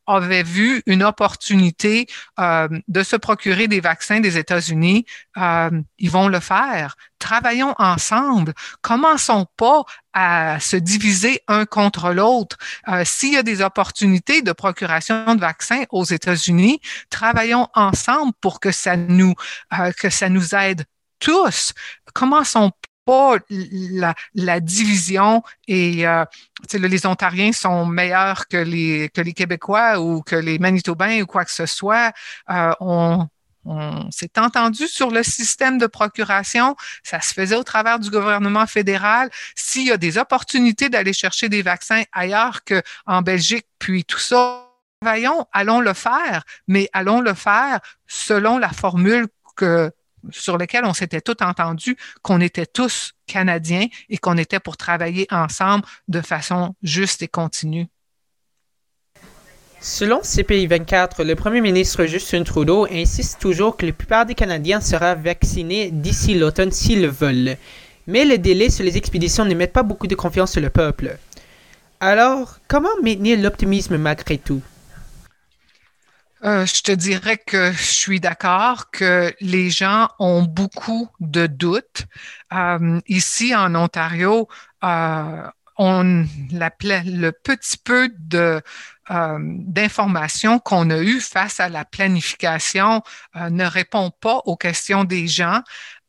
avait 0.07 0.43
vu 0.43 0.83
une 0.87 1.05
opportunité 1.05 2.09
euh, 2.41 2.69
de 2.89 3.03
se 3.05 3.15
procurer 3.15 3.69
des 3.69 3.81
vaccins 3.81 4.19
des 4.19 4.37
États-Unis, 4.37 5.07
euh, 5.37 5.71
ils 5.99 6.11
vont 6.11 6.27
le 6.27 6.41
faire. 6.41 6.97
Travaillons 7.21 7.75
ensemble. 7.79 8.55
Commençons 8.83 9.47
pas 9.57 9.85
à 10.13 10.59
se 10.59 10.77
diviser 10.77 11.41
un 11.47 11.67
contre 11.67 12.13
l'autre. 12.13 12.57
Euh, 12.89 13.05
s'il 13.05 13.35
y 13.35 13.37
a 13.37 13.45
des 13.45 13.63
opportunités 13.63 14.43
de 14.43 14.53
procuration 14.53 15.37
de 15.37 15.41
vaccins 15.41 15.85
aux 15.91 16.05
États-Unis, 16.05 16.81
travaillons 17.11 17.69
ensemble 17.75 18.33
pour 18.41 18.59
que 18.59 18.73
ça 18.73 18.97
nous 18.97 19.35
euh, 19.79 19.93
que 19.93 20.11
ça 20.11 20.29
nous 20.29 20.55
aide 20.57 20.85
tous. 21.21 21.75
Commençons 22.15 22.73
pas 23.05 23.37
la, 23.51 24.15
la 24.35 24.61
division 24.61 25.43
et 25.69 26.07
euh, 26.07 26.25
les 26.73 27.07
Ontariens 27.07 27.53
sont 27.53 27.87
meilleurs 27.87 28.49
que 28.49 28.57
les 28.57 29.11
que 29.11 29.21
les 29.21 29.35
Québécois 29.35 30.01
ou 30.01 30.23
que 30.23 30.37
les 30.37 30.59
Manitobains 30.59 31.21
ou 31.23 31.27
quoi 31.27 31.45
que 31.45 31.53
ce 31.53 31.67
soit. 31.67 32.13
Euh, 32.51 32.73
on 32.81 33.29
on 33.65 34.11
s'est 34.11 34.39
entendu 34.39 34.89
sur 34.89 35.11
le 35.11 35.23
système 35.23 35.79
de 35.79 35.87
procuration. 35.87 36.77
Ça 37.03 37.21
se 37.21 37.35
faisait 37.35 37.57
au 37.57 37.63
travers 37.63 37.99
du 37.99 38.11
gouvernement 38.11 38.67
fédéral. 38.67 39.31
S'il 39.55 39.87
y 39.87 39.93
a 39.93 39.97
des 39.97 40.19
opportunités 40.19 40.89
d'aller 40.89 41.13
chercher 41.13 41.49
des 41.49 41.63
vaccins 41.63 42.03
ailleurs 42.13 42.61
qu'en 42.65 43.23
Belgique, 43.23 43.67
puis 43.79 44.05
tout 44.05 44.19
ça, 44.19 44.67
travaillons, 45.01 45.47
allons 45.53 45.81
le 45.81 45.95
faire, 45.95 46.45
mais 46.69 46.89
allons 46.93 47.21
le 47.21 47.35
faire 47.35 47.81
selon 48.07 48.59
la 48.59 48.71
formule 48.71 49.27
sur 50.31 50.59
laquelle 50.59 50.85
on 50.85 50.95
s'était 50.95 51.21
tout 51.21 51.43
entendu, 51.43 51.97
qu'on 52.23 52.41
était 52.41 52.67
tous 52.67 53.13
Canadiens 53.27 53.87
et 54.09 54.19
qu'on 54.19 54.37
était 54.37 54.61
pour 54.61 54.77
travailler 54.77 55.27
ensemble 55.31 55.85
de 56.09 56.21
façon 56.21 56.75
juste 56.83 57.23
et 57.23 57.29
continue. 57.29 57.87
Selon 59.83 60.21
CPI 60.21 60.67
24, 60.67 61.25
le 61.25 61.35
premier 61.35 61.63
ministre 61.63 62.05
Justin 62.05 62.45
Trudeau 62.45 62.87
insiste 62.91 63.41
toujours 63.41 63.79
que 63.79 63.87
la 63.87 63.93
plupart 63.93 64.27
des 64.27 64.35
Canadiens 64.35 64.83
seront 64.83 65.15
vaccinés 65.15 65.91
d'ici 65.91 66.35
l'automne 66.35 66.71
s'ils 66.71 67.01
le 67.01 67.09
veulent. 67.09 67.57
Mais 68.07 68.27
le 68.27 68.37
délai 68.37 68.69
sur 68.69 68.85
les 68.85 68.99
expéditions 68.99 69.47
ne 69.47 69.55
met 69.55 69.67
pas 69.67 69.83
beaucoup 69.83 70.07
de 70.07 70.15
confiance 70.15 70.53
sur 70.53 70.61
le 70.61 70.69
peuple. 70.69 71.17
Alors, 71.99 72.59
comment 72.69 72.91
maintenir 73.03 73.41
l'optimisme 73.41 73.97
malgré 73.97 74.37
tout? 74.37 74.61
Euh, 76.45 76.67
je 76.67 76.83
te 76.83 76.93
dirais 76.93 77.39
que 77.39 77.73
je 77.73 77.83
suis 77.83 78.21
d'accord 78.21 78.91
que 78.91 79.33
les 79.41 79.71
gens 79.71 80.09
ont 80.19 80.43
beaucoup 80.43 81.09
de 81.21 81.47
doutes. 81.47 82.05
Euh, 82.53 83.01
ici 83.09 83.55
en 83.55 83.75
Ontario, 83.75 84.47
euh, 84.85 85.43
on 85.79 86.27
l'appelait 86.53 87.03
le 87.07 87.33
petit 87.33 87.79
peu 87.79 88.11
de 88.19 88.61
euh, 89.11 89.39
d'informations 89.41 90.61
qu'on 90.61 90.89
a 90.91 90.99
eues 90.99 91.21
face 91.21 91.59
à 91.59 91.69
la 91.69 91.85
planification 91.85 93.03
euh, 93.35 93.51
ne 93.51 93.65
répond 93.65 94.13
pas 94.21 94.41
aux 94.45 94.57
questions 94.57 95.03
des 95.03 95.27
gens. 95.27 95.63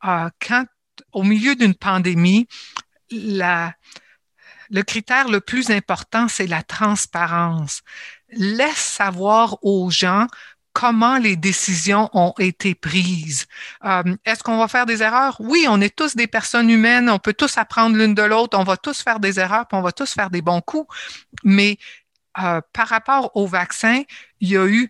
Euh, 0.06 0.30
quand 0.46 0.66
au 1.12 1.24
milieu 1.24 1.56
d'une 1.56 1.74
pandémie, 1.74 2.48
la, 3.10 3.74
le 4.70 4.84
critère 4.84 5.30
le 5.30 5.42
plus 5.42 5.72
important, 5.72 6.28
c'est 6.28 6.46
la 6.46 6.62
transparence. 6.62 7.82
Laisse 8.30 8.78
savoir 8.78 9.58
aux 9.64 9.90
gens 9.90 10.28
comment 10.74 11.18
les 11.18 11.36
décisions 11.36 12.10
ont 12.14 12.34
été 12.40 12.76
prises. 12.76 13.48
Est-ce 14.26 14.42
qu'on 14.44 14.58
va 14.58 14.68
faire 14.68 14.86
des 14.86 15.04
erreurs? 15.04 15.36
Oui, 15.40 15.66
on 15.68 15.82
est 15.82 15.94
tous 15.94 16.16
des 16.16 16.28
personnes 16.28 16.70
humaines, 16.70 17.10
on 17.10 17.20
peut 17.20 17.34
tous 17.34 17.58
apprendre 17.58 17.98
l'une 17.98 18.16
de 18.16 18.22
l'autre, 18.22 18.58
on 18.58 18.64
va 18.64 18.78
tous 18.78 19.02
faire 19.02 19.20
des 19.20 19.40
erreurs, 19.40 19.68
puis 19.68 19.78
on 19.78 19.82
va 19.82 19.92
tous 19.92 20.14
faire 20.14 20.30
des 20.30 20.42
bons 20.42 20.62
coups, 20.62 20.88
mais 21.44 21.78
euh, 22.40 22.62
par 22.74 22.88
rapport 22.88 23.32
au 23.36 23.48
vaccin, 23.48 24.04
il 24.40 24.50
y 24.50 24.58
a 24.58 24.66
eu 24.66 24.90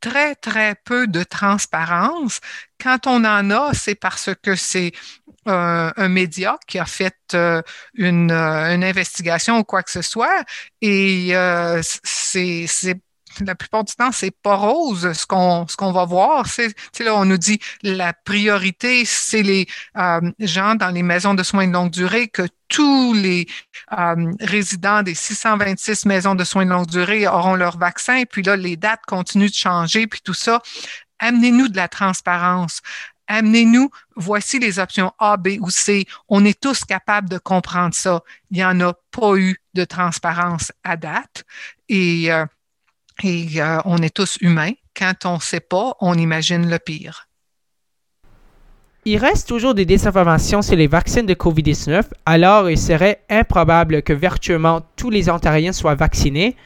très, 0.00 0.34
très 0.34 0.74
peu 0.84 1.06
de 1.06 1.22
transparence. 1.22 2.40
Quand 2.82 3.06
on 3.06 3.24
en 3.24 3.50
a, 3.50 3.72
c'est 3.74 3.94
parce 3.94 4.30
que 4.42 4.56
c'est 4.56 4.92
euh, 5.48 5.90
un 5.96 6.08
média 6.08 6.58
qui 6.66 6.78
a 6.78 6.86
fait 6.86 7.16
euh, 7.34 7.62
une, 7.94 8.32
une, 8.32 8.84
investigation 8.84 9.58
ou 9.58 9.64
quoi 9.64 9.82
que 9.82 9.90
ce 9.90 10.02
soit. 10.02 10.44
Et 10.80 11.32
c'est 11.82 12.96
la 13.40 13.54
plupart 13.54 13.84
du 13.84 13.94
temps, 13.94 14.12
c'est 14.12 14.30
pas 14.30 14.56
rose 14.56 15.12
ce 15.12 15.26
qu'on 15.26 15.66
ce 15.68 15.76
qu'on 15.76 15.92
va 15.92 16.04
voir. 16.04 16.46
C'est 16.46 16.74
là, 17.00 17.14
on 17.14 17.24
nous 17.24 17.38
dit 17.38 17.58
la 17.82 18.12
priorité, 18.12 19.04
c'est 19.04 19.42
les 19.42 19.66
euh, 19.96 20.20
gens 20.40 20.74
dans 20.74 20.90
les 20.90 21.02
maisons 21.02 21.34
de 21.34 21.42
soins 21.42 21.66
de 21.66 21.72
longue 21.72 21.90
durée, 21.90 22.28
que 22.28 22.42
tous 22.68 23.14
les 23.14 23.46
euh, 23.96 24.32
résidents 24.40 25.02
des 25.02 25.14
626 25.14 26.06
maisons 26.06 26.34
de 26.34 26.44
soins 26.44 26.64
de 26.64 26.70
longue 26.70 26.86
durée 26.86 27.26
auront 27.26 27.54
leur 27.54 27.78
vaccin. 27.78 28.24
Puis 28.30 28.42
là, 28.42 28.56
les 28.56 28.76
dates 28.76 29.02
continuent 29.06 29.50
de 29.50 29.54
changer, 29.54 30.06
puis 30.06 30.20
tout 30.22 30.34
ça. 30.34 30.60
Amenez-nous 31.18 31.68
de 31.68 31.76
la 31.76 31.88
transparence. 31.88 32.80
Amenez-nous, 33.26 33.90
voici 34.16 34.58
les 34.58 34.78
options 34.78 35.12
A, 35.18 35.36
B 35.36 35.56
ou 35.60 35.70
C. 35.70 36.04
On 36.28 36.44
est 36.44 36.60
tous 36.60 36.84
capables 36.84 37.28
de 37.28 37.38
comprendre 37.38 37.94
ça. 37.94 38.22
Il 38.50 38.58
n'y 38.58 38.64
en 38.64 38.78
a 38.80 38.92
pas 39.10 39.36
eu 39.36 39.58
de 39.72 39.84
transparence 39.84 40.72
à 40.82 40.96
date. 40.96 41.44
Et 41.88 42.30
euh, 42.30 42.44
et 43.22 43.46
euh, 43.60 43.78
on 43.84 43.98
est 43.98 44.14
tous 44.14 44.38
humains. 44.40 44.72
Quand 44.96 45.26
on 45.26 45.34
ne 45.34 45.40
sait 45.40 45.60
pas, 45.60 45.94
on 46.00 46.14
imagine 46.14 46.68
le 46.68 46.78
pire. 46.78 47.28
Il 49.06 49.18
reste 49.18 49.48
toujours 49.48 49.74
des 49.74 49.84
désinformations 49.84 50.62
sur 50.62 50.76
les 50.76 50.86
vaccins 50.86 51.22
de 51.22 51.34
COVID-19, 51.34 52.04
alors 52.24 52.70
il 52.70 52.78
serait 52.78 53.20
improbable 53.28 54.02
que 54.02 54.14
virtuellement 54.14 54.80
tous 54.96 55.10
les 55.10 55.28
Ontariens 55.28 55.74
soient 55.74 55.94
vaccinés. 55.94 56.56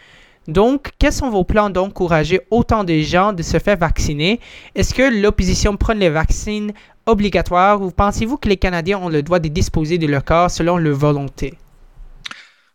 Donc, 0.47 0.93
quels 1.01 1.13
sont 1.13 1.31
vos 1.31 1.43
plans 1.43 1.69
d'encourager 1.69 2.41
autant 2.51 2.85
de 2.85 3.01
gens 3.01 3.33
de 3.33 3.43
se 3.43 3.59
faire 3.59 3.77
vacciner? 3.77 4.39
Est-ce 4.77 4.95
que 4.95 5.21
l'opposition 5.21 5.77
prend 5.77 5.95
les 5.95 6.11
vaccins 6.11 6.69
obligatoires 7.07 7.83
ou 7.83 7.91
pensez-vous 7.91 8.37
que 8.37 8.49
les 8.49 8.57
Canadiens 8.57 8.99
ont 8.99 9.09
le 9.09 9.23
droit 9.23 9.41
de 9.41 9.49
disposer 9.49 9.99
de 9.99 10.07
leur 10.07 10.25
corps 10.25 10.51
selon 10.51 10.77
leur 10.77 10.97
volonté? 10.97 11.59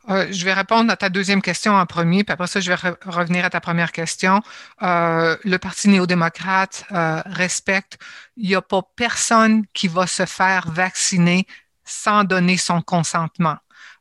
Euh, 0.10 0.27
je 0.31 0.43
vais 0.43 0.53
répondre 0.53 0.91
à 0.91 0.98
ta 0.98 1.10
deuxième 1.10 1.41
question 1.41 1.74
en 1.74 1.86
premier, 1.86 2.24
puis 2.24 2.33
après 2.33 2.48
ça, 2.48 2.60
je 2.60 2.69
vais 2.69 2.95
revenir 3.05 3.45
à 3.45 3.50
ta 3.50 3.62
première 3.62 3.91
question. 3.91 4.41
Euh, 4.81 5.38
le 5.43 5.57
Parti 5.57 5.88
néo-démocrate 5.88 6.86
euh, 6.91 7.22
respecte, 7.25 7.98
il 8.36 8.50
n'y 8.50 8.55
a 8.55 8.62
pas 8.62 8.81
personne 8.95 9.65
qui 9.74 9.88
va 9.88 10.07
se 10.07 10.25
faire 10.25 10.69
vacciner 10.69 11.48
sans 11.86 12.24
donner 12.24 12.57
son 12.57 12.81
consentement. 12.81 13.57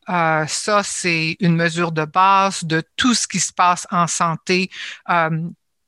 Ça, 0.09 0.83
c'est 0.83 1.37
une 1.39 1.55
mesure 1.55 1.93
de 1.93 2.05
base 2.05 2.65
de 2.65 2.83
tout 2.97 3.15
ce 3.15 3.29
qui 3.29 3.39
se 3.39 3.53
passe 3.53 3.87
en 3.93 4.09
santé. 4.09 4.69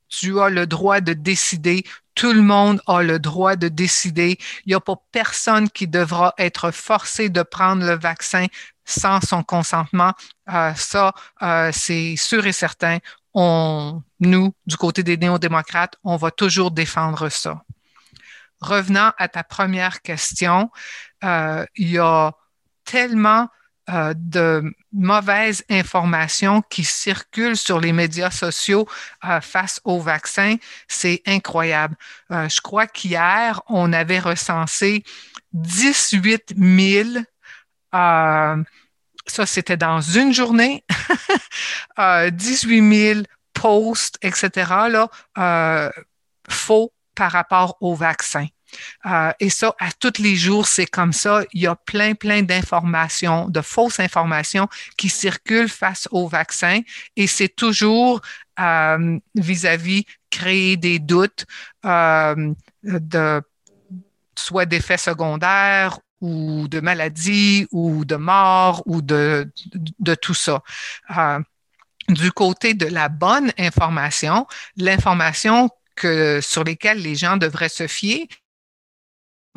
Tu 0.09 0.39
as 0.39 0.49
le 0.49 0.65
droit 0.65 1.01
de 1.01 1.11
décider. 1.11 1.83
Tout 2.15 2.31
le 2.31 2.41
monde 2.41 2.81
a 2.87 3.03
le 3.03 3.19
droit 3.19 3.57
de 3.57 3.67
décider. 3.67 4.37
Il 4.65 4.69
n'y 4.69 4.73
a 4.73 4.79
pas 4.79 4.95
personne 5.11 5.69
qui 5.69 5.87
devra 5.87 6.33
être 6.37 6.71
forcé 6.71 7.27
de 7.27 7.43
prendre 7.43 7.85
le 7.85 7.97
vaccin 7.97 8.47
sans 8.85 9.19
son 9.21 9.43
consentement. 9.43 10.13
Euh, 10.53 10.73
ça, 10.75 11.13
euh, 11.41 11.71
c'est 11.73 12.15
sûr 12.15 12.45
et 12.45 12.51
certain. 12.51 12.99
On, 13.33 14.01
nous, 14.19 14.53
du 14.65 14.77
côté 14.77 15.03
des 15.03 15.17
néo-démocrates, 15.17 15.95
on 16.03 16.15
va 16.15 16.31
toujours 16.31 16.71
défendre 16.71 17.29
ça. 17.29 17.63
Revenant 18.61 19.11
à 19.17 19.27
ta 19.27 19.43
première 19.43 20.01
question, 20.01 20.71
euh, 21.23 21.65
il 21.75 21.91
y 21.91 21.97
a 21.97 22.33
tellement 22.85 23.49
de 23.87 24.63
mauvaises 24.93 25.63
informations 25.69 26.63
qui 26.63 26.83
circulent 26.83 27.55
sur 27.55 27.79
les 27.79 27.93
médias 27.93 28.31
sociaux 28.31 28.87
face 29.43 29.79
au 29.83 29.99
vaccin. 29.99 30.55
C'est 30.87 31.21
incroyable. 31.27 31.95
Je 32.31 32.61
crois 32.61 32.87
qu'hier, 32.87 33.61
on 33.67 33.93
avait 33.93 34.17
recensé 34.17 35.03
18 35.53 36.55
000 36.57 37.25
ça, 37.95 39.45
c'était 39.45 39.77
dans 39.77 40.01
une 40.01 40.33
journée. 40.33 40.83
18 41.97 43.13
000 43.13 43.21
posts, 43.53 44.17
etc., 44.21 44.49
là, 44.89 45.91
faux 46.49 46.93
par 47.15 47.31
rapport 47.31 47.77
au 47.79 47.95
vaccin. 47.95 48.47
Euh, 49.05 49.31
et 49.39 49.49
ça, 49.49 49.75
à 49.79 49.91
tous 49.91 50.21
les 50.21 50.35
jours, 50.35 50.67
c'est 50.67 50.85
comme 50.85 51.13
ça. 51.13 51.43
Il 51.53 51.61
y 51.61 51.67
a 51.67 51.75
plein, 51.75 52.13
plein 52.13 52.41
d'informations, 52.41 53.47
de 53.49 53.61
fausses 53.61 53.99
informations 53.99 54.67
qui 54.97 55.09
circulent 55.09 55.69
face 55.69 56.07
au 56.11 56.27
vaccin 56.27 56.81
et 57.15 57.27
c'est 57.27 57.49
toujours 57.49 58.21
euh, 58.59 59.17
vis-à-vis 59.35 60.05
créer 60.29 60.77
des 60.77 60.99
doutes 60.99 61.45
euh, 61.85 62.53
de 62.83 63.41
soit 64.37 64.65
d'effets 64.65 64.97
secondaires 64.97 65.99
ou 66.25 66.67
de 66.67 66.79
maladies 66.79 67.67
ou 67.71 68.05
de 68.05 68.15
mort 68.15 68.81
ou 68.85 69.01
de, 69.01 69.51
tout 70.21 70.33
ça. 70.33 70.63
du 72.09 72.31
côté 72.31 72.73
de 72.73 72.87
la 72.87 73.09
bonne 73.09 73.51
information, 73.57 74.47
l'information 74.77 75.69
que, 75.95 76.39
sur 76.41 76.63
lesquelles 76.63 77.01
les 77.01 77.15
gens 77.15 77.37
devraient 77.37 77.69
se 77.69 77.87
fier, 77.87 78.27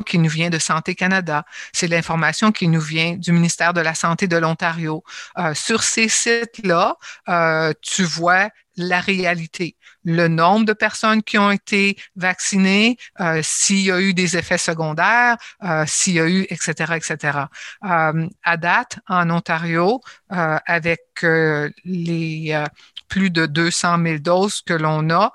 qui 0.05 0.17
nous 0.17 0.29
vient 0.29 0.49
de 0.49 0.59
Santé 0.59 0.95
Canada. 0.95 1.45
C'est 1.73 1.87
l'information 1.87 2.51
qui 2.51 2.67
nous 2.67 2.81
vient 2.81 3.15
du 3.17 3.31
ministère 3.31 3.73
de 3.73 3.81
la 3.81 3.95
Santé 3.95 4.27
de 4.27 4.37
l'Ontario. 4.37 5.03
Euh, 5.37 5.53
sur 5.53 5.83
ces 5.83 6.07
sites-là, 6.07 6.95
euh, 7.27 7.73
tu 7.81 8.03
vois 8.03 8.49
la 8.79 9.01
réalité, 9.01 9.75
le 10.05 10.27
nombre 10.29 10.65
de 10.65 10.73
personnes 10.73 11.21
qui 11.21 11.37
ont 11.37 11.51
été 11.51 11.97
vaccinées, 12.15 12.97
euh, 13.19 13.41
s'il 13.43 13.81
y 13.81 13.91
a 13.91 13.99
eu 13.99 14.13
des 14.13 14.37
effets 14.37 14.57
secondaires, 14.57 15.37
euh, 15.63 15.83
s'il 15.85 16.13
y 16.13 16.19
a 16.19 16.27
eu, 16.27 16.47
etc., 16.49 16.93
etc. 16.95 17.39
Euh, 17.83 18.27
à 18.43 18.57
date, 18.57 18.99
en 19.07 19.29
Ontario, 19.29 20.01
avec 20.29 21.01
les 21.21 22.63
plus 23.09 23.29
de 23.29 23.45
200 23.45 24.01
000 24.01 24.19
doses 24.19 24.61
que 24.61 24.73
l'on 24.73 25.09
a, 25.09 25.33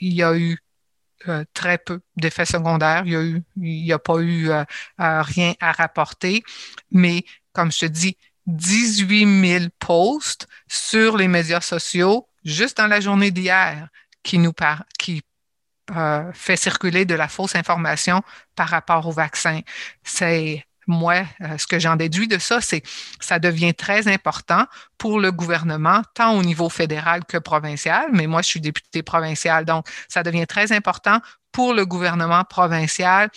il 0.00 0.12
y 0.12 0.22
a 0.22 0.36
eu 0.36 0.58
très 1.54 1.78
peu 1.78 2.00
d'effets 2.16 2.44
secondaires. 2.44 3.02
Il 3.06 3.12
y 3.12 3.16
a 3.16 3.40
n'y 3.56 3.92
a 3.92 3.98
pas 3.98 4.20
eu 4.20 4.50
rien 4.98 5.54
à 5.60 5.72
rapporter. 5.72 6.44
Mais 6.92 7.24
comme 7.52 7.72
je 7.72 7.80
te 7.80 7.86
dis, 7.86 8.16
18 8.46 9.48
000 9.48 9.64
posts 9.78 10.46
sur 10.68 11.16
les 11.16 11.28
médias 11.28 11.60
sociaux 11.62 12.28
juste 12.44 12.78
dans 12.78 12.86
la 12.86 13.00
journée 13.00 13.30
d'hier 13.30 13.88
qui 14.22 14.38
nous 14.38 14.52
par, 14.52 14.84
qui 14.98 15.22
fait 16.32 16.56
circuler 16.56 17.04
de 17.04 17.14
la 17.14 17.28
fausse 17.28 17.54
information 17.56 18.22
par 18.56 18.68
rapport 18.68 19.06
au 19.06 19.12
vaccin. 19.12 19.60
C'est 20.02 20.64
moi, 20.86 21.24
euh, 21.40 21.58
ce 21.58 21.66
que 21.66 21.78
j'en 21.78 21.96
déduis 21.96 22.28
de 22.28 22.38
ça, 22.38 22.60
c'est 22.60 22.82
ça 23.20 23.38
devient 23.38 23.74
très 23.74 24.08
important 24.08 24.66
pour 24.98 25.20
le 25.20 25.32
gouvernement, 25.32 26.02
tant 26.14 26.36
au 26.36 26.42
niveau 26.42 26.68
fédéral 26.68 27.24
que 27.24 27.38
provincial, 27.38 28.08
mais 28.12 28.26
moi, 28.26 28.42
je 28.42 28.48
suis 28.48 28.60
député 28.60 29.02
provincial, 29.02 29.64
donc 29.64 29.86
ça 30.08 30.22
devient 30.22 30.46
très 30.46 30.72
important 30.72 31.20
pour 31.52 31.72
le 31.72 31.86
gouvernement 31.86 32.44
provincial 32.44 33.30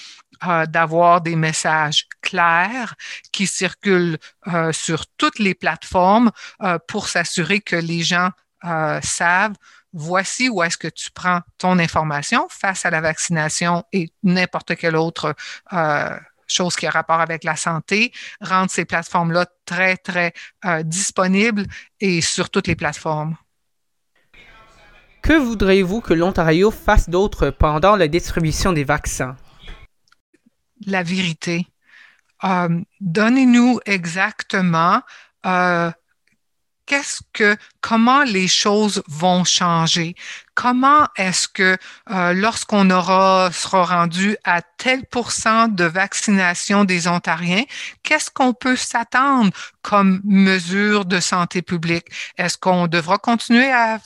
euh, 0.47 0.65
d'avoir 0.65 1.21
des 1.21 1.35
messages 1.35 2.07
clairs 2.21 2.95
qui 3.31 3.47
circulent 3.47 4.17
euh, 4.47 4.71
sur 4.71 5.05
toutes 5.17 5.39
les 5.39 5.53
plateformes 5.53 6.31
pour 6.87 7.07
s'assurer 7.07 7.61
que 7.61 7.75
les 7.75 8.01
gens 8.01 8.31
savent 8.63 9.55
voici 9.93 10.49
où 10.49 10.61
est-ce 10.63 10.77
que 10.77 10.87
tu 10.87 11.11
prends 11.11 11.41
ton 11.57 11.79
information 11.79 12.47
face 12.49 12.85
à 12.85 12.89
la 12.89 13.01
vaccination 13.01 13.83
et 13.93 14.11
n'importe 14.23 14.75
quelle 14.75 14.95
autre 14.95 15.35
chose 16.47 16.75
qui 16.75 16.87
a 16.87 16.89
rapport 16.89 17.19
avec 17.19 17.43
la 17.43 17.55
santé, 17.55 18.11
rendre 18.41 18.71
ces 18.71 18.85
plateformes-là 18.85 19.45
très, 19.65 19.97
très 19.97 20.33
euh, 20.65 20.81
disponibles 20.83 21.65
et 21.99 22.21
sur 22.21 22.49
toutes 22.49 22.67
les 22.67 22.75
plateformes. 22.75 23.35
Que 25.21 25.33
voudriez-vous 25.33 26.01
que 26.01 26.13
l'Ontario 26.13 26.71
fasse 26.71 27.09
d'autre 27.09 27.49
pendant 27.49 27.95
la 27.95 28.07
distribution 28.07 28.71
des 28.71 28.85
vaccins? 28.85 29.35
La 30.85 31.03
vérité. 31.03 31.67
Euh, 32.43 32.81
donnez-nous 33.01 33.79
exactement 33.85 35.01
euh, 35.45 35.91
qu'est-ce 36.87 37.19
que, 37.33 37.55
comment 37.81 38.23
les 38.23 38.47
choses 38.47 39.03
vont 39.07 39.43
changer? 39.43 40.15
Comment 40.55 41.07
est-ce 41.17 41.47
que 41.47 41.77
euh, 42.09 42.33
lorsqu'on 42.33 42.89
aura 42.89 43.51
sera 43.51 43.85
rendu 43.85 44.35
à 44.43 44.63
tel 44.63 45.05
pourcent 45.05 45.67
de 45.67 45.83
vaccination 45.83 46.85
des 46.85 47.07
Ontariens, 47.07 47.63
qu'est-ce 48.01 48.31
qu'on 48.31 48.53
peut 48.53 48.75
s'attendre 48.75 49.51
comme 49.83 50.21
mesure 50.23 51.05
de 51.05 51.19
santé 51.19 51.61
publique? 51.61 52.07
Est-ce 52.37 52.57
qu'on 52.57 52.87
devra 52.87 53.19
continuer 53.19 53.71
à 53.71 53.99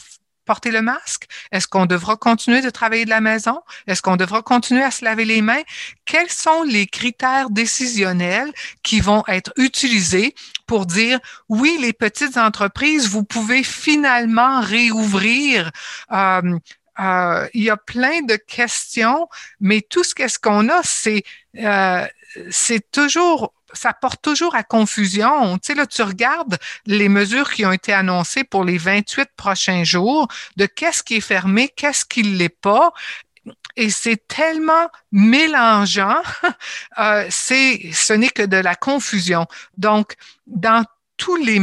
porter 0.45 0.71
le 0.71 0.82
masque? 0.82 1.27
Est-ce 1.51 1.67
qu'on 1.67 1.86
devra 1.86 2.17
continuer 2.17 2.62
de 2.62 2.69
travailler 2.69 3.06
de 3.06 3.10
la 3.10 3.21
maison? 3.21 3.62
Est-ce 3.88 4.01
qu'on 4.01 4.15
devra 4.15 4.41
continuer 4.41 4.84
à 4.84 4.91
se 4.91 5.06
laver 5.06 5.25
les 5.25 5.41
mains? 5.41 5.62
Quels 6.06 6.30
sont 6.30 6.63
les 6.63 6.88
critères 6.88 7.49
décisionnels 7.49 8.51
qui 8.84 8.99
vont 8.99 9.23
être 9.27 9.54
utilisés 9.58 10.36
pour 10.67 10.86
dire, 10.86 11.19
oui, 11.49 11.77
les 11.82 11.93
petites 11.93 12.38
entreprises, 12.38 13.08
vous 13.08 13.23
pouvez 13.23 13.63
finalement 13.63 14.62
réouvrir? 14.62 15.71
Euh, 16.12 16.58
euh, 16.99 17.47
il 17.54 17.63
y 17.63 17.69
a 17.69 17.77
plein 17.77 18.21
de 18.21 18.36
questions, 18.36 19.27
mais 19.60 19.82
tout 19.82 20.04
ce 20.04 20.13
qu'est-ce 20.13 20.39
qu'on 20.39 20.69
a, 20.69 20.82
c'est 20.84 21.23
euh, 21.58 22.06
c'est 22.49 22.91
toujours 22.91 23.54
ça 23.73 23.93
porte 23.93 24.21
toujours 24.21 24.55
à 24.55 24.63
confusion. 24.63 25.57
Tu 25.57 25.67
sais, 25.67 25.75
là, 25.75 25.86
tu 25.86 26.01
regardes 26.01 26.57
les 26.86 27.10
mesures 27.10 27.51
qui 27.51 27.65
ont 27.65 27.71
été 27.71 27.93
annoncées 27.93 28.43
pour 28.43 28.63
les 28.63 28.77
28 28.77 29.29
prochains 29.36 29.84
jours, 29.84 30.27
de 30.57 30.65
qu'est-ce 30.65 31.03
qui 31.03 31.15
est 31.15 31.21
fermé, 31.21 31.69
qu'est-ce 31.69 32.05
qui 32.05 32.23
ne 32.23 32.36
l'est 32.38 32.49
pas. 32.49 32.93
Et 33.75 33.89
c'est 33.89 34.27
tellement 34.27 34.89
mélangeant, 35.12 36.21
euh, 36.99 37.25
c'est, 37.29 37.89
ce 37.93 38.13
n'est 38.13 38.29
que 38.29 38.43
de 38.43 38.57
la 38.57 38.75
confusion. 38.75 39.47
Donc, 39.77 40.15
dans 40.45 40.84
tous 41.17 41.38
les 41.38 41.60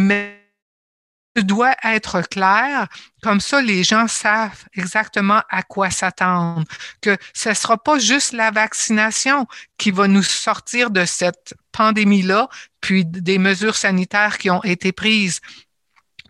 doit 1.37 1.77
être 1.85 2.23
clair, 2.23 2.89
comme 3.23 3.41
ça 3.41 3.61
les 3.61 3.85
gens 3.85 4.09
savent 4.09 4.65
exactement 4.75 5.43
à 5.49 5.63
quoi 5.63 5.91
s'attendre, 5.91 6.65
que 7.01 7.17
ce 7.35 7.51
ne 7.51 7.55
sera 7.55 7.77
pas 7.79 7.99
juste 7.99 8.33
la 8.33 8.51
vaccination 8.51 9.47
qui 9.77 9.91
va 9.91 10.09
nous 10.09 10.23
sortir 10.23 10.91
de 10.91 11.05
cette 11.05 11.55
pandémie-là, 11.73 12.49
puis 12.81 13.05
des 13.05 13.39
mesures 13.39 13.77
sanitaires 13.77 14.39
qui 14.39 14.51
ont 14.51 14.63
été 14.65 14.93
prises. 14.93 15.41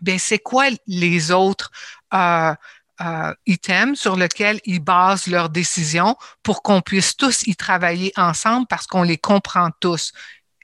Bien, 0.01 0.19
c'est 0.19 0.39
quoi 0.39 0.67
les 0.87 1.31
autres 1.31 1.71
euh, 2.15 2.55
euh, 3.01 3.35
items 3.47 3.99
sur 3.99 4.17
lesquels 4.17 4.61
ils 4.65 4.81
basent 4.81 5.27
leurs 5.27 5.51
décisions 5.51 6.17
pour 6.43 6.63
qu'on 6.63 6.81
puisse 6.81 7.17
tous 7.17 7.43
y 7.47 7.57
travailler 7.57 8.13
ensemble 8.17 8.67
parce 8.69 8.87
qu'on 8.87 9.03
les 9.03 9.19
comprend 9.19 9.71
tous? 9.81 10.13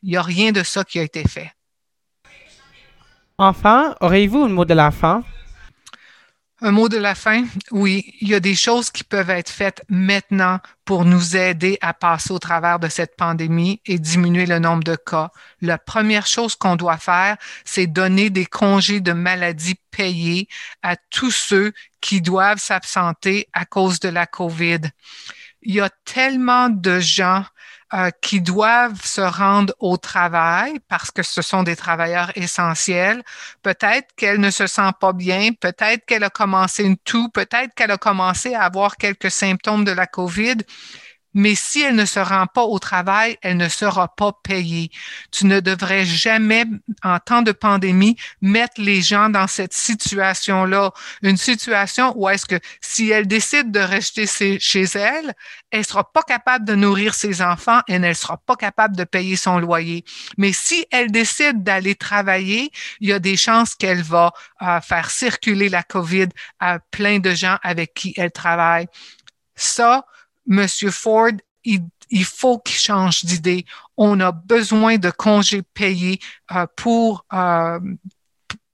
Il 0.03 0.11
n'y 0.11 0.17
a 0.17 0.23
rien 0.23 0.53
de 0.53 0.63
ça 0.63 0.85
qui 0.85 0.99
a 0.99 1.03
été 1.03 1.27
fait. 1.27 1.53
Enfin, 3.39 3.97
auriez-vous 4.01 4.45
un 4.45 4.49
mot 4.49 4.65
de 4.65 4.75
la 4.75 4.93
fin? 4.93 5.25
Un 6.61 6.71
mot 6.71 6.89
de 6.89 6.97
la 6.97 7.17
fin? 7.17 7.45
Oui, 7.73 8.15
il 8.21 8.29
y 8.29 8.35
a 8.35 8.41
des 8.41 8.55
choses 8.55 8.91
qui 8.91 9.03
peuvent 9.03 9.29
être 9.29 9.51
faites 9.51 9.83
maintenant 9.89 10.61
pour 10.85 11.05
nous 11.05 11.37
aider 11.37 11.77
à 11.81 11.93
passer 11.95 12.33
au 12.33 12.39
travers 12.39 12.79
de 12.79 12.89
cette 12.89 13.17
pandémie 13.17 13.81
et 13.87 13.99
diminuer 13.99 14.47
le 14.47 14.61
nombre 14.61 14.85
de 14.85 14.95
cas. 14.95 15.31
La 15.61 15.79
première 15.79 16.29
chose 16.29 16.55
qu'on 16.55 16.77
doit 16.77 16.97
faire, 16.97 17.37
c'est 17.65 17.89
donner 17.89 18.31
des 18.31 18.47
congés 18.47 19.01
de 19.01 19.13
maladie 19.13 19.75
payés 19.91 20.49
à 20.83 20.95
tous 20.97 21.33
ceux 21.33 21.73
qui 22.01 22.21
doivent 22.21 22.61
s'absenter 22.61 23.49
à 23.53 23.65
cause 23.65 23.99
de 23.99 24.09
la 24.09 24.27
COVID. 24.27 24.81
Il 25.63 25.75
y 25.75 25.81
a 25.81 25.91
tellement 26.05 26.69
de 26.69 27.01
gens 27.01 27.45
euh, 27.93 28.11
qui 28.23 28.41
doivent 28.41 29.05
se 29.05 29.21
rendre 29.21 29.75
au 29.79 29.97
travail 29.97 30.81
parce 30.89 31.11
que 31.11 31.23
ce 31.23 31.43
sont 31.43 31.63
des 31.63 31.77
travailleurs 31.77 32.33
essentiels. 32.35 33.23
Peut-être 33.63 34.09
qu'elle 34.17 34.41
ne 34.41 34.51
se 34.51 34.67
sent 34.67 34.91
pas 35.01 35.13
bien, 35.13 35.51
peut-être 35.53 36.05
qu'elle 36.07 36.25
a 36.25 36.31
commencé 36.31 36.83
une 36.83 36.97
toux, 36.97 37.29
peut-être 37.29 37.75
qu'elle 37.75 37.91
a 37.91 37.99
commencé 37.99 38.55
à 38.55 38.63
avoir 38.63 38.97
quelques 38.97 39.31
symptômes 39.31 39.85
de 39.85 39.93
la 39.93 40.07
COVID 40.07 40.57
mais 41.35 41.55
si 41.55 41.83
elle 41.83 41.97
ne 41.97 42.05
se 42.05 42.21
rend 42.21 42.47
pas 42.47 42.63
au 42.63 42.79
travail, 42.79 43.37
elle 43.43 43.57
ne 43.57 43.69
sera 43.69 44.09
pas 44.15 44.33
payée. 44.43 44.91
Tu 45.33 45.47
ne 45.47 45.61
devrais 45.61 46.05
jamais, 46.05 46.65
en 47.03 47.19
temps 47.19 47.43
de 47.43 47.53
pandémie, 47.53 48.17
mettre 48.41 48.81
les 48.81 49.03
gens 49.03 49.29
dans 49.29 49.47
cette 49.47 49.75
situation-là. 49.75 50.93
Une 51.23 51.37
situation 51.37 52.13
où 52.17 52.29
est-ce 52.29 52.47
que 52.47 52.59
si 52.81 53.11
elle 53.11 53.27
décide 53.27 53.73
de 53.73 53.81
rester 53.81 54.27
chez 54.59 54.85
elle, 54.95 55.35
elle 55.71 55.85
sera 55.85 56.11
pas 56.13 56.23
capable 56.23 56.65
de 56.65 56.75
nourrir 56.75 57.15
ses 57.15 57.43
enfants 57.43 57.81
et 57.89 57.95
elle 57.95 58.17
sera 58.17 58.37
pas 58.37 58.57
capable 58.57 58.97
de 58.97 59.05
payer 59.05 59.37
son 59.37 59.59
loyer. 59.59 60.05
Mais 60.39 60.53
si 60.53 60.87
elle 60.91 61.11
décide 61.11 61.63
d'aller 61.65 61.97
travailler, 61.97 62.71
il 63.01 63.09
y 63.09 63.13
a 63.13 63.19
des 63.19 63.37
chances 63.37 63.75
qu'elle 63.75 64.03
va 64.03 64.33
euh, 64.63 64.81
faire 64.81 65.11
circuler 65.11 65.69
la 65.69 65.83
COVID 65.83 66.29
à 66.61 66.79
plein 66.79 67.19
de 67.19 67.35
gens 67.35 67.59
avec 67.63 67.95
qui 67.95 68.15
elle 68.17 68.31
travaille. 68.31 68.87
Ça, 69.57 70.05
Monsieur 70.47 70.91
Ford, 70.91 71.33
il, 71.65 72.25
faut 72.25 72.59
qu'il 72.59 72.77
change 72.77 73.25
d'idée. 73.25 73.65
On 73.97 74.21
a 74.21 74.33
besoin 74.33 74.99
de 74.99 75.11
congés 75.11 75.63
payés 75.63 76.19
euh, 76.55 76.67
pour 76.77 77.25
euh, 77.33 77.81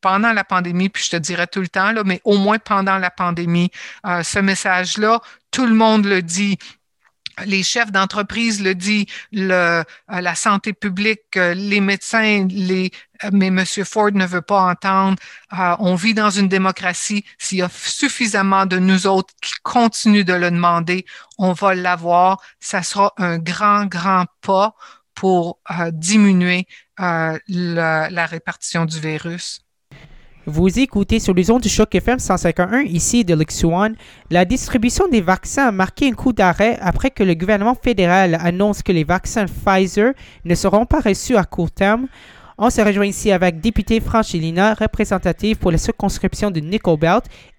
pendant 0.01 0.33
la 0.33 0.45
pandémie, 0.45 0.89
puis 0.89 1.05
je 1.05 1.11
te 1.11 1.17
dirais 1.17 1.47
tout 1.47 1.61
le 1.61 1.69
temps, 1.69 1.93
là, 1.93 2.03
mais 2.05 2.21
au 2.25 2.39
moins 2.39 2.59
pendant 2.59 2.99
la 2.99 3.11
pandémie. 3.11 3.71
Euh, 4.07 4.23
ce 4.23 4.39
message-là, 4.39 5.21
tout 5.51 5.67
le 5.67 5.75
monde 5.75 6.07
le 6.07 6.23
dit 6.23 6.59
les 7.47 7.63
chefs 7.63 7.93
d'entreprise 7.93 8.63
le 8.63 8.75
disent, 8.75 9.07
euh, 9.37 9.85
la 10.09 10.35
santé 10.35 10.73
publique, 10.73 11.37
euh, 11.37 11.55
les 11.55 11.81
médecins, 11.81 12.47
les, 12.49 12.91
euh, 13.25 13.31
mais 13.33 13.49
M. 13.49 13.65
Ford 13.85 14.13
ne 14.13 14.27
veut 14.27 14.43
pas 14.43 14.63
entendre. 14.63 15.17
on 15.79 15.95
vit 15.95 16.15
dans 16.15 16.31
une 16.31 16.49
démocratie. 16.49 17.25
S'il 17.39 17.59
y 17.59 17.63
a 17.63 17.69
suffisamment 17.69 18.67
de 18.67 18.79
nous 18.79 19.07
autres 19.07 19.35
qui 19.43 19.53
continuent 19.63 20.25
de 20.25 20.35
le 20.35 20.51
demander, 20.51 21.05
on 21.39 21.53
va 21.53 21.75
l'avoir. 21.75 22.41
Ça 22.61 22.83
sera 22.83 23.13
un 23.17 23.39
grand, 23.39 23.87
grand 23.87 24.27
pas 24.41 24.75
pour 25.15 25.61
diminuer 25.93 26.67
la 26.99 28.27
répartition 28.27 28.85
du 28.87 29.01
virus. 29.01 29.61
Vous 30.53 30.81
écoutez 30.81 31.21
sur 31.21 31.33
les 31.33 31.49
ondes 31.53 31.63
du 31.63 31.69
choc 31.69 31.95
FM 31.95 32.19
151 32.19 32.81
ici 32.81 33.25
de 33.25 33.39
One. 33.65 33.95
La 34.33 34.45
distribution 34.45 35.07
des 35.07 35.21
vaccins 35.21 35.69
a 35.69 35.71
marqué 35.71 36.09
un 36.09 36.13
coup 36.13 36.33
d'arrêt 36.33 36.77
après 36.81 37.13
que 37.13 37.23
le 37.23 37.35
gouvernement 37.35 37.77
fédéral 37.81 38.37
annonce 38.41 38.83
que 38.83 38.91
les 38.91 39.05
vaccins 39.05 39.47
Pfizer 39.47 40.13
ne 40.45 40.55
seront 40.57 40.87
pas 40.87 40.99
reçus 40.99 41.37
à 41.37 41.45
court 41.45 41.71
terme. 41.71 42.09
On 42.59 42.69
se 42.69 42.81
rejoint 42.81 43.07
ici 43.07 43.31
avec 43.31 43.61
député 43.61 44.01
Franchilina, 44.01 44.75
représentative 44.75 45.57
pour 45.57 45.71
la 45.71 45.79
circonscription 45.79 46.51
de 46.51 46.59
Nickel 46.59 46.99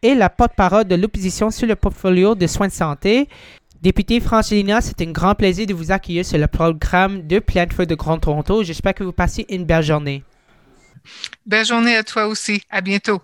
et 0.04 0.14
la 0.14 0.30
porte-parole 0.30 0.84
de 0.84 0.96
l'opposition 0.96 1.50
sur 1.50 1.70
le 1.70 1.78
portfolio 1.78 2.36
de 2.36 2.46
soins 2.46 2.68
de 2.68 2.74
santé. 2.74 3.30
Député 3.82 4.20
Franchilina, 4.20 4.82
c'est 4.82 5.02
un 5.02 5.12
grand 5.12 5.34
plaisir 5.34 5.66
de 5.66 5.74
vous 5.74 5.94
accueillir 5.94 6.26
sur 6.26 6.38
le 6.38 6.48
programme 6.48 7.26
de 7.26 7.40
Plantford 7.40 7.88
de 7.88 7.96
Grand 7.96 8.18
Toronto. 8.18 8.64
J'espère 8.64 8.96
que 8.96 9.06
vous 9.06 9.14
passez 9.14 9.46
une 9.50 9.64
belle 9.64 9.82
journée. 9.82 10.24
Belle 11.46 11.66
journée 11.66 11.96
à 11.96 12.04
toi 12.04 12.28
aussi. 12.28 12.62
À 12.70 12.82
bientôt. 12.82 13.22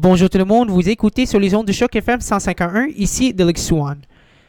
Bonjour 0.00 0.30
tout 0.30 0.38
le 0.38 0.44
monde, 0.44 0.70
vous 0.70 0.88
écoutez 0.88 1.26
sur 1.26 1.40
les 1.40 1.56
ondes 1.56 1.66
de 1.66 1.72
choc 1.72 1.96
FM 1.96 2.20
151, 2.20 2.86
ici 2.96 3.34
de 3.34 3.52
Swan. 3.56 3.98